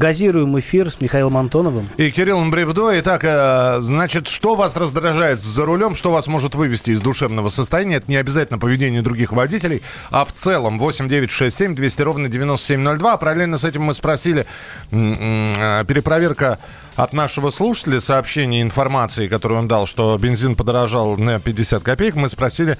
Газируем 0.00 0.58
эфир 0.58 0.90
с 0.90 0.98
Михаилом 1.02 1.36
Антоновым. 1.36 1.86
И 1.98 2.10
Кириллом 2.10 2.50
Бревдо. 2.50 2.98
Итак, 3.00 3.20
э, 3.22 3.80
значит, 3.82 4.28
что 4.28 4.54
вас 4.54 4.74
раздражает 4.74 5.42
за 5.42 5.66
рулем, 5.66 5.94
что 5.94 6.10
вас 6.10 6.26
может 6.26 6.54
вывести 6.54 6.92
из 6.92 7.02
душевного 7.02 7.50
состояния? 7.50 7.96
Это 7.96 8.10
не 8.10 8.16
обязательно 8.16 8.58
поведение 8.58 9.02
других 9.02 9.32
водителей, 9.32 9.82
а 10.10 10.24
в 10.24 10.32
целом 10.32 10.78
8967 10.78 11.74
200 11.74 12.00
ровно 12.00 12.28
9702. 12.28 13.18
Параллельно 13.18 13.58
с 13.58 13.64
этим 13.64 13.82
мы 13.82 13.92
спросили 13.92 14.46
э, 14.90 15.84
перепроверка 15.86 16.58
от 17.02 17.14
нашего 17.14 17.48
слушателя 17.50 17.98
сообщения 17.98 18.60
информации, 18.60 19.26
которую 19.26 19.60
он 19.60 19.68
дал, 19.68 19.86
что 19.86 20.18
бензин 20.18 20.54
подорожал 20.54 21.16
на 21.16 21.40
50 21.40 21.82
копеек. 21.82 22.14
Мы 22.14 22.28
спросили, 22.28 22.76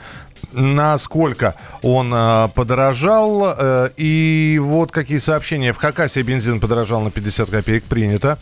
насколько 0.52 1.54
он 1.82 2.12
э, 2.12 2.48
подорожал. 2.54 3.54
э, 3.56 3.90
и 3.96 4.60
вот 4.62 4.92
какие 4.92 5.18
сообщения. 5.18 5.72
В 5.72 5.78
Хакасии 5.78 6.20
бензин 6.20 6.60
подорожал 6.60 7.00
на 7.00 7.10
50 7.10 7.48
копеек. 7.48 7.84
Принято. 7.84 8.38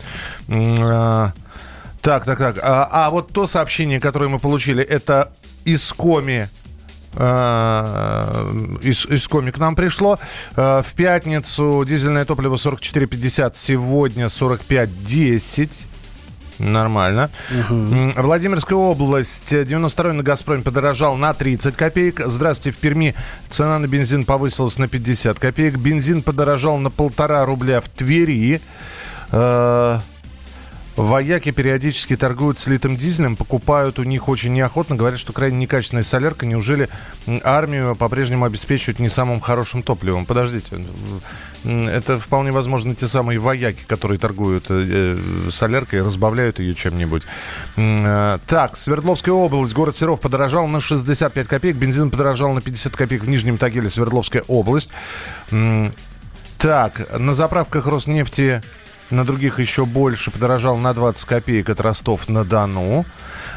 Э, 0.49 1.29
так, 2.01 2.25
так, 2.25 2.37
так. 2.37 2.57
А, 2.61 2.89
а 2.91 3.09
вот 3.09 3.31
то 3.31 3.47
сообщение, 3.47 4.01
которое 4.01 4.27
мы 4.27 4.39
получили, 4.39 4.83
это 4.83 5.31
из 5.63 5.93
Коми 5.93 6.49
из, 7.15 9.05
из 9.05 9.27
коми 9.27 9.51
к 9.51 9.57
нам 9.57 9.75
пришло. 9.75 10.19
Э, 10.55 10.81
В 10.85 10.93
пятницу 10.93 11.83
дизельное 11.87 12.25
топливо 12.25 12.55
44,50, 12.55 13.51
сегодня 13.55 14.25
45,10. 14.25 15.69
Нормально. 16.59 17.29
М, 17.69 18.11
Владимирская 18.17 18.77
область. 18.77 19.49
92 19.65 20.13
на 20.13 20.23
«Газпроме» 20.23 20.61
подорожал 20.61 21.15
на 21.15 21.33
30 21.33 21.77
копеек. 21.77 22.19
Здравствуйте, 22.25 22.77
в 22.77 22.81
Перми 22.81 23.15
цена 23.49 23.79
на 23.79 23.87
бензин 23.87 24.25
повысилась 24.25 24.77
на 24.77 24.87
50 24.89 25.39
копеек. 25.39 25.77
Бензин 25.77 26.21
подорожал 26.21 26.77
на 26.77 26.89
полтора 26.89 27.45
рубля 27.45 27.79
в 27.79 27.87
Твери. 27.87 28.59
Э, 29.31 29.99
Вояки 30.99 31.51
периодически 31.51 32.17
торгуют 32.17 32.59
слитым 32.59 32.97
дизелем, 32.97 33.37
покупают 33.37 33.99
у 33.99 34.03
них 34.03 34.27
очень 34.27 34.51
неохотно, 34.51 34.97
говорят, 34.97 35.17
что 35.17 35.31
крайне 35.31 35.57
некачественная 35.59 36.03
солярка. 36.03 36.45
Неужели 36.45 36.89
армию 37.45 37.95
по-прежнему 37.95 38.43
обеспечивают 38.43 38.99
не 38.99 39.07
самым 39.07 39.39
хорошим 39.39 39.81
топливом? 39.81 40.25
Подождите, 40.25 40.83
это 41.63 42.19
вполне 42.19 42.51
возможно 42.51 42.95
те 42.95 43.07
самые 43.07 43.39
вояки, 43.39 43.85
которые 43.87 44.19
торгуют 44.19 44.65
э, 44.69 45.15
э, 45.47 45.49
соляркой 45.49 46.03
разбавляют 46.03 46.59
ее 46.59 46.73
чем-нибудь. 46.73 47.23
Э, 47.77 48.37
Так, 48.45 48.75
Свердловская 48.75 49.33
область, 49.33 49.73
город 49.73 49.95
Серов 49.95 50.19
подорожал 50.19 50.67
на 50.67 50.81
65 50.81 51.47
копеек, 51.47 51.77
бензин 51.77 52.11
подорожал 52.11 52.51
на 52.51 52.61
50 52.61 52.97
копеек 52.97 53.23
в 53.23 53.29
Нижнем 53.29 53.57
Тагиле, 53.57 53.89
Свердловская 53.89 54.43
область. 54.49 54.91
Так, 56.59 57.17
на 57.17 57.33
заправках 57.33 57.87
Роснефти 57.87 58.61
на 59.11 59.25
других 59.25 59.59
еще 59.59 59.85
больше, 59.85 60.31
подорожал 60.31 60.77
на 60.77 60.93
20 60.93 61.25
копеек, 61.25 61.69
это 61.69 61.83
Ростов-на-Дону. 61.83 63.05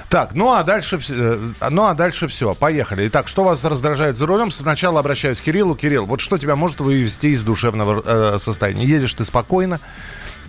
Так, 0.09 0.34
ну 0.34 0.53
а 0.53 0.62
дальше, 0.62 0.98
э, 1.09 1.53
ну 1.70 1.84
а 1.86 1.94
дальше 1.94 2.28
все, 2.28 2.55
поехали. 2.55 3.09
Итак, 3.09 3.28
что 3.28 3.44
вас 3.44 3.64
раздражает 3.64 4.16
за 4.16 4.26
рулем? 4.26 4.50
Сначала 4.50 5.00
обращаюсь 5.00 5.40
к 5.40 5.44
Кириллу. 5.44 5.74
Кирилл, 5.74 6.07
вот 6.07 6.20
что 6.20 6.36
тебя 6.36 6.55
может 6.55 6.80
вывести 6.80 7.28
из 7.28 7.42
душевного 7.42 8.03
э, 8.05 8.38
состояния? 8.38 8.84
Едешь 8.84 9.14
ты 9.14 9.24
спокойно, 9.24 9.80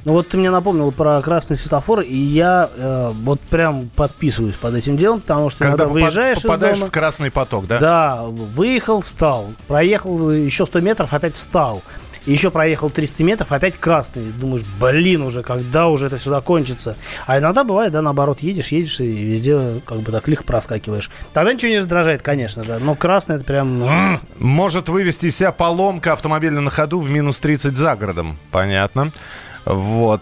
Ну 0.03 0.13
вот 0.13 0.27
ты 0.27 0.37
мне 0.37 0.51
напомнил 0.51 0.91
про 0.91 1.21
красный 1.21 1.55
светофор, 1.55 2.01
и 2.01 2.13
я 2.13 2.69
э, 2.75 3.11
вот 3.13 3.39
прям 3.39 3.89
подписываюсь 3.95 4.55
под 4.55 4.75
этим 4.75 4.97
делом, 4.97 5.21
потому 5.21 5.49
что 5.49 5.63
когда 5.63 5.87
выезжаешь 5.87 6.41
попадаешь 6.41 6.75
из 6.75 6.79
дома, 6.79 6.89
в 6.89 6.93
красный 6.93 7.31
поток, 7.31 7.67
да? 7.67 7.79
Да, 7.79 8.23
выехал, 8.23 8.99
встал. 8.99 9.53
Проехал 9.67 10.29
еще 10.31 10.65
100 10.65 10.81
метров, 10.81 11.13
опять 11.13 11.35
встал. 11.35 11.81
Еще 12.25 12.51
проехал 12.51 12.89
300 12.89 13.23
метров, 13.23 13.51
опять 13.51 13.77
красный. 13.77 14.31
Думаешь, 14.31 14.63
блин, 14.79 15.23
уже 15.23 15.43
когда 15.43 15.87
уже 15.87 16.07
это 16.07 16.17
все 16.17 16.29
закончится? 16.29 16.95
А 17.25 17.37
иногда 17.39 17.63
бывает, 17.63 17.91
да, 17.91 18.01
наоборот, 18.01 18.39
едешь, 18.41 18.69
едешь 18.71 18.99
и 19.01 19.05
везде 19.11 19.81
как 19.85 19.99
бы 19.99 20.11
так 20.11 20.27
лихо 20.27 20.43
проскакиваешь. 20.43 21.11
Тогда 21.33 21.53
ничего 21.53 21.71
не 21.71 21.77
раздражает, 21.79 22.21
конечно, 22.21 22.63
да. 22.63 22.79
Но 22.79 22.95
красный 22.95 23.35
это 23.35 23.43
прям... 23.43 23.83
м, 23.83 24.19
Может 24.39 24.87
вывести 24.89 25.25
из 25.27 25.35
себя 25.37 25.51
поломка 25.51 26.13
автомобиля 26.13 26.61
на 26.61 26.69
ходу 26.69 26.99
в 26.99 27.09
минус 27.09 27.39
30 27.39 27.75
за 27.75 27.95
городом. 27.95 28.37
Понятно. 28.51 29.11
Вот. 29.65 30.21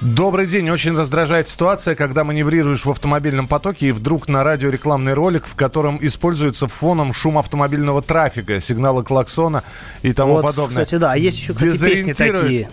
Добрый 0.00 0.46
день. 0.46 0.68
Очень 0.70 0.96
раздражает 0.96 1.48
ситуация, 1.48 1.94
когда 1.94 2.24
маневрируешь 2.24 2.84
в 2.84 2.90
автомобильном 2.90 3.46
потоке 3.46 3.88
и 3.88 3.92
вдруг 3.92 4.28
на 4.28 4.42
радио 4.44 4.70
рекламный 4.70 5.14
ролик, 5.14 5.46
в 5.46 5.54
котором 5.54 5.98
используется 6.00 6.66
фоном 6.68 7.12
шум 7.12 7.38
автомобильного 7.38 8.02
трафика, 8.02 8.60
сигналы 8.60 9.04
клаксона 9.04 9.62
и 10.02 10.12
тому 10.12 10.34
вот, 10.34 10.42
подобное. 10.42 10.84
Кстати, 10.84 11.00
да. 11.00 11.14
Есть 11.14 11.38
еще, 11.38 11.54
кстати, 11.54 11.78
песни 11.78 12.12
такие. 12.12 12.70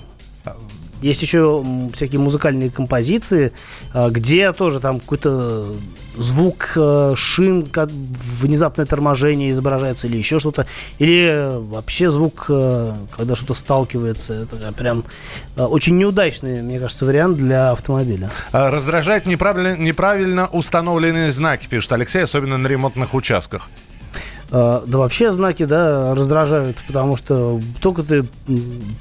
Есть 1.02 1.22
еще 1.22 1.64
всякие 1.93 2.20
музыкальные 2.20 2.70
композиции, 2.70 3.52
а, 3.93 4.10
где 4.10 4.52
тоже 4.54 4.80
там 4.80 4.99
какой-то 4.99 5.76
звук 6.16 6.74
э, 6.76 7.14
шин, 7.16 7.66
как 7.66 7.89
внезапное 7.89 8.86
торможение 8.86 9.52
изображается 9.52 10.08
или 10.08 10.18
еще 10.18 10.39
что-то. 10.39 10.68
Или 10.99 11.49
вообще 11.52 12.10
звук, 12.10 12.45
э, 12.49 12.93
когда 13.16 13.36
что-то 13.36 13.54
сталкивается. 13.54 14.34
Это 14.34 14.74
прям 14.74 15.04
э, 15.56 15.64
очень 15.64 15.97
неудачный, 15.97 16.62
мне 16.62 16.80
кажется, 16.80 17.06
вариант 17.06 17.38
для 17.38 17.72
автомобиля. 17.72 18.30
А, 18.52 18.70
Раздражает 18.70 19.26
неправильно, 19.26 19.78
неправильно 19.78 20.47
установленные 20.47 21.32
знаки, 21.32 21.68
пишет 21.68 21.91
Алексей, 21.93 22.24
особенно 22.24 22.58
на 22.58 22.68
ремонтных 22.68 23.14
участках. 23.14 23.70
Э, 24.52 24.82
Да 24.86 24.97
вообще 24.97 25.32
знаки, 25.32 25.64
да, 25.66 26.14
раздражают, 26.14 26.78
потому 26.86 27.16
что 27.16 27.60
только 27.80 28.04
ты 28.04 28.26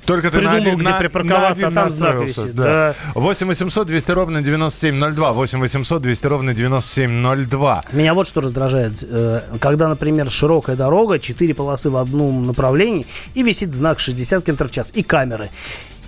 Только 0.07 0.31
ты 0.31 0.39
придумал, 0.39 0.55
на 0.55 0.61
один, 0.61 0.75
где 0.79 0.89
на- 0.89 0.99
припарковаться, 0.99 1.69
на 1.71 1.81
а 1.81 1.85
там 1.85 1.91
знак 1.91 2.21
висит. 2.21 2.55
да. 2.55 2.63
Да. 2.63 2.95
8 3.21 3.47
800 3.49 3.87
200 3.87 4.11
ровно 4.13 4.43
9702. 4.43 5.33
8 5.33 5.59
800 5.61 6.03
200 6.03 6.27
ровно 6.29 6.55
9702. 6.55 7.83
Меня 7.93 8.15
вот 8.15 8.27
что 8.29 8.41
раздражает. 8.41 9.03
Э, 9.03 9.41
Когда, 9.61 9.89
например, 9.89 10.31
широкая 10.31 10.77
дорога, 10.77 11.19
четыре 11.19 11.55
полосы 11.55 11.91
в 11.91 11.97
одном 11.97 12.47
направлении, 12.47 13.07
и 13.35 13.43
висит 13.43 13.73
знак 13.73 13.99
60 14.01 14.45
км 14.45 14.69
в 14.69 14.71
час, 14.71 14.91
и 14.95 15.03
камеры. 15.03 15.51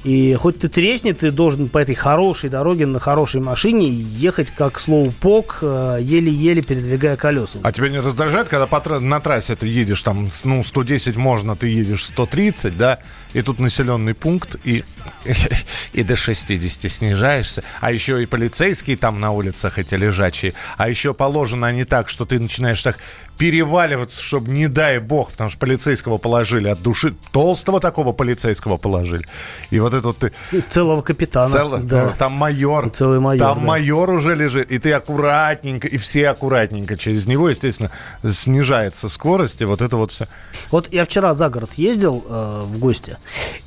И 0.05 0.35
хоть 0.35 0.59
ты 0.59 0.69
тресни, 0.69 1.13
ты 1.13 1.31
должен 1.31 1.69
по 1.69 1.79
этой 1.79 1.95
хорошей 1.95 2.51
дороге 2.51 2.87
на 2.87 2.99
хорошей 2.99 3.41
машине 3.41 3.89
ехать 3.89 4.51
как 4.51 4.81
слоупок, 4.81 5.59
э, 5.63 5.99
еле-еле 6.01 6.61
передвигая 6.61 7.17
колесами. 7.17 7.63
А 7.65 7.73
тебя 7.73 7.89
не 7.89 8.01
раздражает, 8.01 8.49
когда 8.49 8.67
по 8.67 8.83
на 8.99 9.21
трассе 9.21 9.55
ты 9.55 9.69
едешь 9.69 10.03
там, 10.03 10.29
ну, 10.45 10.65
110 10.65 11.17
можно, 11.17 11.55
ты 11.55 11.69
едешь 11.69 12.05
130, 12.05 12.77
да, 12.77 12.99
и 13.33 13.43
тут 13.43 13.59
населенный 13.59 14.15
пункт, 14.15 14.57
и, 14.65 14.85
и 15.93 16.03
до 16.03 16.17
60 16.17 16.91
снижаешься, 16.91 17.63
а 17.81 17.93
еще 17.93 18.23
и 18.23 18.27
полицейские 18.27 18.97
там 18.97 19.21
на 19.21 19.33
улицах 19.33 19.79
эти 19.79 19.95
лежачие, 19.95 20.55
а 20.77 20.89
еще 20.89 21.15
положено 21.15 21.67
они 21.67 21.85
так, 21.85 22.09
что 22.09 22.25
ты 22.25 22.39
начинаешь 22.39 22.83
так 22.83 22.99
переваливаться, 23.39 24.23
чтобы, 24.23 24.51
не 24.51 24.69
дай 24.69 24.99
бог, 24.99 25.33
потому 25.33 25.51
что 25.51 25.59
полицейского 25.59 26.19
положили 26.19 26.69
от 26.69 26.81
души, 26.83 27.15
толстого 27.33 27.81
такого 27.81 28.13
полицейского 28.13 28.77
положили. 28.77 29.27
И 29.71 29.81
вот 29.81 29.95
это 29.95 30.09
вот 30.09 30.19
ты... 30.19 30.33
Целого 30.69 31.03
капитана. 31.03 31.53
Цело- 31.53 31.83
да. 31.83 32.05
ну, 32.05 32.11
там 32.17 32.33
майор. 32.33 32.91
Целый 32.91 33.21
майор, 33.21 33.49
Там 33.49 33.59
да. 33.59 33.65
майор 33.65 34.11
уже 34.11 34.37
лежит, 34.37 34.71
и 34.71 34.79
ты 34.79 34.93
аккуратненько, 34.93 35.89
и 35.89 35.97
все 35.97 36.29
аккуратненько 36.29 36.97
через 36.97 37.27
него, 37.27 37.49
естественно, 37.49 37.91
снижается 38.31 39.09
скорость, 39.09 39.61
и 39.63 39.65
вот 39.65 39.83
это 39.83 39.97
вот 39.97 40.13
все. 40.13 40.29
Вот 40.71 40.93
я 40.93 41.05
вчера 41.05 41.35
за 41.35 41.49
город 41.49 41.71
ездил 41.77 42.25
э, 42.29 42.63
в 42.65 42.79
гости, 42.79 43.17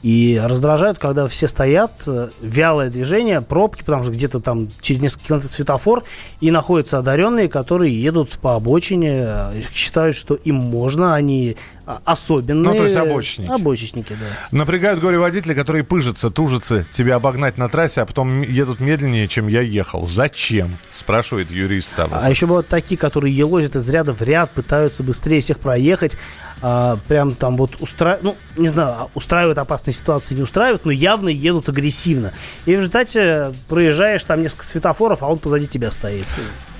и 0.01 0.39
раздражают, 0.43 0.99
когда 0.99 1.27
все 1.27 1.47
стоят, 1.47 1.91
э, 2.07 2.29
вялое 2.41 2.89
движение, 2.89 3.41
пробки, 3.41 3.83
потому 3.83 4.03
что 4.03 4.13
где-то 4.13 4.39
там 4.39 4.67
через 4.81 5.01
несколько 5.01 5.27
километров 5.27 5.51
светофор, 5.51 6.03
и 6.41 6.51
находятся 6.51 6.99
одаренные, 6.99 7.49
которые 7.49 7.99
едут 7.99 8.37
по 8.39 8.55
обочине, 8.55 9.23
э, 9.25 9.61
считают, 9.73 10.15
что 10.15 10.35
им 10.35 10.55
можно, 10.55 11.15
они 11.15 11.57
особенные. 12.03 12.71
Ну, 12.71 12.77
то 12.77 12.83
есть 12.83 12.95
обочечники. 12.95 13.51
Обочечники, 13.51 14.13
да. 14.19 14.25
Напрягают 14.57 14.99
горе-водители, 14.99 15.53
которые 15.53 15.83
пыжатся, 15.83 16.29
тужатся 16.29 16.85
тебя 16.89 17.15
обогнать 17.15 17.57
на 17.57 17.69
трассе, 17.69 18.01
а 18.01 18.05
потом 18.05 18.41
едут 18.41 18.79
медленнее, 18.79 19.27
чем 19.27 19.47
я 19.47 19.61
ехал. 19.61 20.07
Зачем? 20.07 20.77
Спрашивает 20.89 21.51
юрист 21.51 21.91
Ставров. 21.91 22.19
А 22.21 22.29
еще 22.29 22.45
бывают 22.45 22.67
такие, 22.67 22.97
которые 22.97 23.35
елозят 23.35 23.75
из 23.75 23.87
ряда 23.89 24.13
в 24.13 24.21
ряд, 24.21 24.51
пытаются 24.51 25.03
быстрее 25.03 25.41
всех 25.41 25.59
проехать, 25.59 26.17
а, 26.61 26.97
прям 27.07 27.35
там 27.35 27.57
вот 27.57 27.75
устраивают, 27.79 28.23
ну, 28.23 28.61
не 28.61 28.67
знаю, 28.67 28.89
а 28.89 29.09
устраивают 29.13 29.57
опасные 29.57 29.93
ситуации, 29.93 30.35
не 30.35 30.41
устраивают, 30.41 30.85
но 30.85 30.91
явно 30.91 31.29
едут 31.29 31.69
агрессивно. 31.69 32.33
И 32.65 32.75
в 32.75 32.79
результате 32.79 33.53
проезжаешь 33.67 34.23
там 34.23 34.41
несколько 34.41 34.65
светофоров, 34.65 35.21
а 35.21 35.27
он 35.27 35.39
позади 35.39 35.67
тебя 35.67 35.91
стоит. 35.91 36.25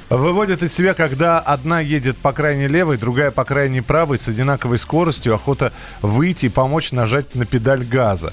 Выводят 0.10 0.62
из 0.62 0.74
себя, 0.74 0.93
когда 0.93 1.39
одна 1.39 1.80
едет 1.80 2.16
по 2.18 2.32
крайней 2.32 2.68
левой, 2.68 2.97
другая 2.97 3.32
по 3.32 3.43
крайней 3.43 3.82
правой 3.82 4.20
с 4.20 4.28
одинаковой 4.28 4.78
скоростью, 4.78 5.34
охота 5.34 5.72
выйти 6.01 6.45
и 6.45 6.49
помочь 6.49 6.91
нажать 6.91 7.34
на 7.36 7.45
педаль 7.45 7.84
газа. 7.84 8.32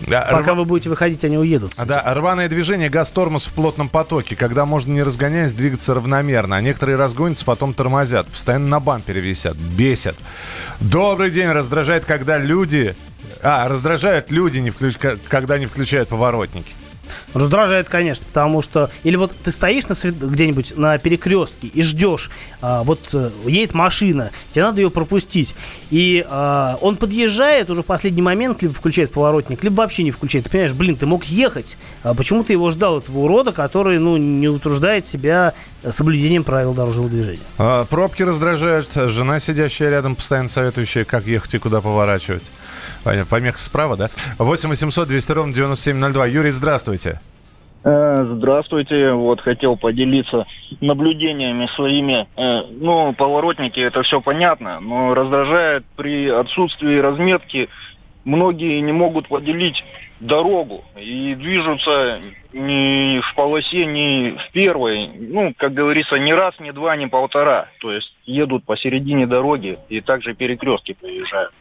Да, 0.00 0.28
Пока 0.32 0.50
рва- 0.50 0.56
вы 0.56 0.64
будете 0.64 0.90
выходить, 0.90 1.24
они 1.24 1.38
уедут. 1.38 1.72
А, 1.76 1.84
Да, 1.86 2.02
рваное 2.14 2.48
движение, 2.48 2.88
газ-тормоз 2.90 3.46
в 3.46 3.52
плотном 3.52 3.88
потоке, 3.88 4.34
когда 4.34 4.66
можно 4.66 4.92
не 4.92 5.04
разгоняясь 5.04 5.54
двигаться 5.54 5.94
равномерно, 5.94 6.56
а 6.56 6.60
некоторые 6.60 6.96
разгонятся, 6.96 7.44
потом 7.44 7.74
тормозят, 7.74 8.26
постоянно 8.26 8.66
на 8.66 8.80
бампере 8.80 9.20
висят, 9.20 9.56
бесят. 9.56 10.16
Добрый 10.80 11.30
день, 11.30 11.48
раздражает, 11.48 12.04
когда 12.04 12.38
люди... 12.38 12.96
А, 13.40 13.68
раздражают 13.68 14.30
люди, 14.32 14.58
не 14.58 14.70
к- 14.72 15.18
когда 15.28 15.58
не 15.58 15.66
включают 15.66 16.08
поворотники. 16.08 16.72
Раздражает, 17.32 17.88
конечно, 17.88 18.24
потому 18.26 18.62
что... 18.62 18.90
Или 19.02 19.16
вот 19.16 19.32
ты 19.42 19.50
стоишь 19.50 19.86
на 19.88 19.94
свет- 19.94 20.18
где-нибудь 20.18 20.76
на 20.76 20.98
перекрестке 20.98 21.68
и 21.68 21.82
ждешь, 21.82 22.30
а, 22.60 22.82
вот 22.82 23.10
э, 23.12 23.30
едет 23.46 23.74
машина, 23.74 24.30
тебе 24.52 24.64
надо 24.64 24.80
ее 24.80 24.90
пропустить. 24.90 25.54
И 25.90 26.24
а, 26.28 26.78
он 26.80 26.96
подъезжает 26.96 27.70
уже 27.70 27.82
в 27.82 27.86
последний 27.86 28.22
момент, 28.22 28.62
либо 28.62 28.74
включает 28.74 29.12
поворотник, 29.12 29.62
либо 29.62 29.74
вообще 29.76 30.02
не 30.02 30.10
включает. 30.10 30.46
Ты 30.46 30.50
понимаешь, 30.50 30.72
блин, 30.72 30.96
ты 30.96 31.06
мог 31.06 31.24
ехать. 31.24 31.76
А 32.02 32.14
почему 32.14 32.44
ты 32.44 32.52
его 32.52 32.70
ждал, 32.70 32.98
этого 32.98 33.18
урода, 33.20 33.52
который, 33.52 33.98
ну, 33.98 34.16
не 34.16 34.48
утруждает 34.48 35.06
себя 35.06 35.54
соблюдением 35.88 36.44
правил 36.44 36.72
дорожного 36.72 37.08
движения? 37.08 37.40
А, 37.58 37.84
Пробки 37.84 38.22
раздражают, 38.22 38.90
жена, 38.94 39.40
сидящая 39.40 39.90
рядом, 39.90 40.16
постоянно 40.16 40.48
советующая, 40.48 41.04
как 41.04 41.26
ехать 41.26 41.54
и 41.54 41.58
куда 41.58 41.80
поворачивать. 41.80 42.44
Понятно, 43.04 43.30
помеха 43.30 43.58
справа, 43.58 43.96
да? 43.96 44.08
8 44.38 44.68
800 44.70 45.08
200 45.08 45.32
ровно 45.32 45.52
9702. 45.52 46.26
Юрий, 46.26 46.50
здравствуйте. 46.50 47.20
Э, 47.84 48.24
Здравствуйте, 48.36 49.12
вот 49.12 49.42
хотел 49.42 49.76
поделиться 49.76 50.46
наблюдениями 50.80 51.68
своими. 51.76 52.26
Э, 52.36 52.62
Ну, 52.70 53.12
поворотники, 53.12 53.78
это 53.78 54.02
все 54.02 54.22
понятно, 54.22 54.80
но 54.80 55.12
раздражает 55.14 55.84
при 55.96 56.28
отсутствии 56.30 56.98
разметки. 56.98 57.68
Многие 58.24 58.80
не 58.80 58.92
могут 58.92 59.28
поделить 59.28 59.84
дорогу 60.20 60.82
и 60.96 61.34
движутся 61.34 62.20
ни 62.54 63.20
в 63.20 63.34
полосе, 63.34 63.84
ни 63.84 64.30
в 64.38 64.52
первой. 64.52 65.10
Ну, 65.18 65.52
как 65.54 65.74
говорится, 65.74 66.16
ни 66.16 66.32
раз, 66.32 66.54
ни 66.58 66.70
два, 66.70 66.96
ни 66.96 67.04
полтора. 67.04 67.68
То 67.80 67.92
есть 67.92 68.16
едут 68.24 68.64
посередине 68.64 69.26
дороги 69.26 69.78
и 69.90 70.00
также 70.00 70.32
перекрестки 70.34 70.94
проезжают. 70.98 71.52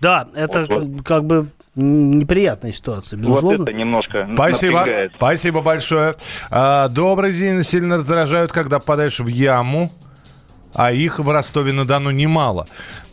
Да, 0.00 0.28
это 0.34 0.66
Вот, 0.68 1.02
как 1.04 1.24
бы 1.24 1.48
неприятная 1.74 2.72
ситуация, 2.72 3.18
безусловно. 3.18 3.58
Вот 3.58 3.68
это 3.68 3.76
немножко 3.76 4.28
Спасибо. 4.34 4.78
напрягает. 4.78 5.12
Спасибо 5.16 5.62
большое. 5.62 6.14
А, 6.50 6.88
добрый 6.88 7.32
день. 7.32 7.62
Сильно 7.62 7.96
раздражают, 7.96 8.52
когда 8.52 8.78
попадаешь 8.78 9.20
в 9.20 9.26
яму, 9.26 9.92
а 10.74 10.92
их 10.92 11.18
в 11.18 11.30
Ростове-на-Дону 11.30 12.10
немало. 12.10 12.66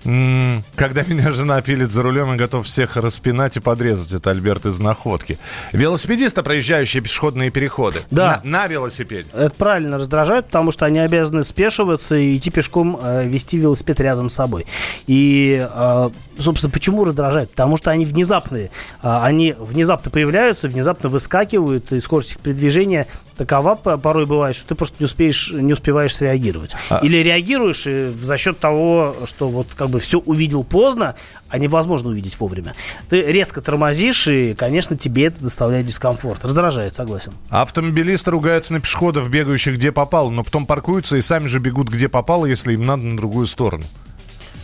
Когда 0.03 1.03
меня 1.03 1.31
жена 1.31 1.61
пилит 1.61 1.91
за 1.91 2.03
рулем 2.03 2.33
и 2.33 2.35
готов 2.37 2.65
всех 2.65 2.97
распинать 2.97 3.57
и 3.57 3.59
подрезать. 3.59 4.11
Это 4.13 4.31
Альберт 4.31 4.65
из 4.65 4.79
Находки. 4.79 5.37
Велосипедисты, 5.71 6.43
проезжающие 6.43 7.01
пешеходные 7.01 7.49
переходы. 7.51 7.99
Да. 8.11 8.41
На, 8.43 8.63
на 8.63 8.67
велосипеде. 8.67 9.25
Это 9.33 9.53
правильно 9.55 9.97
раздражает, 9.97 10.45
потому 10.47 10.71
что 10.71 10.85
они 10.85 10.99
обязаны 10.99 11.43
спешиваться 11.43 12.15
и 12.15 12.37
идти 12.37 12.49
пешком, 12.51 12.97
э, 13.01 13.25
вести 13.27 13.57
велосипед 13.57 13.99
рядом 13.99 14.29
с 14.29 14.33
собой. 14.35 14.65
И, 15.07 15.67
э, 15.69 16.09
собственно, 16.37 16.71
почему 16.71 17.03
раздражает? 17.05 17.51
Потому 17.51 17.77
что 17.77 17.91
они 17.91 18.05
внезапные. 18.05 18.71
А, 19.01 19.23
Они 19.25 19.55
внезапно 19.57 20.11
появляются, 20.11 20.67
внезапно 20.67 21.07
выскакивают, 21.09 21.91
и 21.93 21.99
скорость 21.99 22.33
их 22.33 22.39
передвижения 22.39 23.07
такова 23.37 23.75
по- 23.75 23.97
порой 23.97 24.25
бывает, 24.25 24.55
что 24.55 24.69
ты 24.69 24.75
просто 24.75 24.97
не 24.99 25.05
успеешь, 25.05 25.51
не 25.51 25.73
успеваешь 25.73 26.15
среагировать. 26.15 26.75
А- 26.89 26.99
Или 27.03 27.17
реагируешь 27.17 27.87
и 27.87 28.11
за 28.21 28.37
счет 28.37 28.59
того, 28.59 29.15
что 29.25 29.49
вот 29.49 29.67
как 29.75 29.89
бы 29.93 29.99
все 29.99 30.19
увидел 30.19 30.63
поздно, 30.63 31.15
а 31.49 31.57
невозможно 31.57 32.09
увидеть 32.09 32.39
вовремя. 32.39 32.73
Ты 33.09 33.21
резко 33.21 33.61
тормозишь, 33.61 34.27
и, 34.27 34.53
конечно, 34.53 34.97
тебе 34.97 35.25
это 35.25 35.41
доставляет 35.41 35.85
дискомфорт. 35.85 36.43
Раздражает, 36.43 36.95
согласен. 36.95 37.31
Автомобилисты 37.49 38.31
ругаются 38.31 38.73
на 38.73 38.81
пешеходов, 38.81 39.29
бегающих 39.29 39.75
где 39.75 39.91
попало, 39.91 40.29
но 40.29 40.43
потом 40.43 40.65
паркуются 40.65 41.15
и 41.15 41.21
сами 41.21 41.47
же 41.47 41.59
бегут 41.59 41.89
где 41.89 42.09
попало, 42.09 42.45
если 42.45 42.73
им 42.73 42.85
надо 42.85 43.03
на 43.03 43.15
другую 43.17 43.47
сторону. 43.47 43.85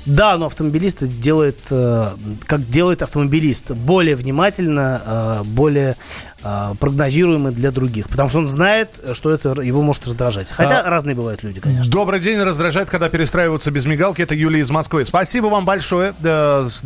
Да, 0.09 0.37
но 0.37 0.47
автомобилист 0.47 1.03
делает, 1.19 1.59
э, 1.69 2.07
как 2.47 2.67
делает 2.69 3.01
автомобилист, 3.01 3.71
более 3.71 4.15
внимательно, 4.15 5.01
э, 5.05 5.43
более 5.45 5.95
э, 6.43 6.73
прогнозируемый 6.79 7.51
для 7.51 7.69
других, 7.71 8.09
потому 8.09 8.29
что 8.29 8.39
он 8.39 8.47
знает, 8.47 8.89
что 9.13 9.31
это 9.31 9.61
его 9.61 9.81
может 9.81 10.07
раздражать. 10.07 10.47
Хотя 10.49 10.81
А- 10.81 10.89
разные 10.89 11.15
бывают 11.15 11.43
люди, 11.43 11.59
конечно. 11.59 11.91
Добрый 11.91 12.19
день, 12.19 12.41
раздражает, 12.41 12.89
когда 12.89 13.09
перестраиваются 13.09 13.71
без 13.71 13.85
мигалки. 13.85 14.21
Это 14.21 14.35
Юлия 14.35 14.61
из 14.61 14.71
Москвы. 14.71 15.05
Спасибо 15.05 15.47
вам 15.47 15.65
большое. 15.65 16.13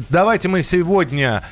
Давайте 0.10 0.48
мы 0.48 0.62
сегодня 0.64 1.44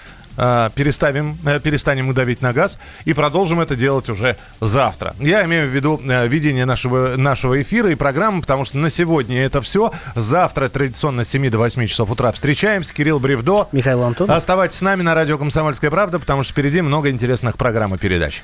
э, 0.41 0.69
переставим, 0.75 1.37
э, 1.45 1.59
перестанем 1.59 2.13
давить 2.13 2.41
на 2.41 2.51
газ 2.51 2.77
и 3.05 3.13
продолжим 3.13 3.61
это 3.61 3.75
делать 3.75 4.09
уже 4.09 4.35
завтра. 4.59 5.15
Я 5.19 5.45
имею 5.45 5.69
в 5.69 5.71
виду 5.71 6.01
э, 6.03 6.27
ведение 6.27 6.65
нашего, 6.65 7.15
нашего 7.15 7.61
эфира 7.61 7.91
и 7.91 7.95
программы, 7.95 8.41
потому 8.41 8.65
что 8.65 8.77
на 8.77 8.89
сегодня 8.89 9.45
это 9.45 9.61
все. 9.61 9.91
Завтра 10.15 10.67
традиционно 10.67 11.23
с 11.23 11.29
7 11.29 11.49
до 11.49 11.59
8 11.59 11.85
часов 11.85 12.11
утра 12.11 12.31
встречаемся. 12.31 12.93
Кирилл 12.93 13.19
Бревдо. 13.19 13.67
Михаил 13.71 14.03
Антонов. 14.03 14.35
Оставайтесь 14.35 14.79
с 14.79 14.81
нами 14.81 15.03
на 15.03 15.13
радио 15.13 15.37
«Комсомольская 15.37 15.91
правда», 15.91 16.19
потому 16.19 16.43
что 16.43 16.51
впереди 16.51 16.81
много 16.81 17.09
интересных 17.09 17.57
программ 17.57 17.95
и 17.95 17.97
передач. 17.97 18.43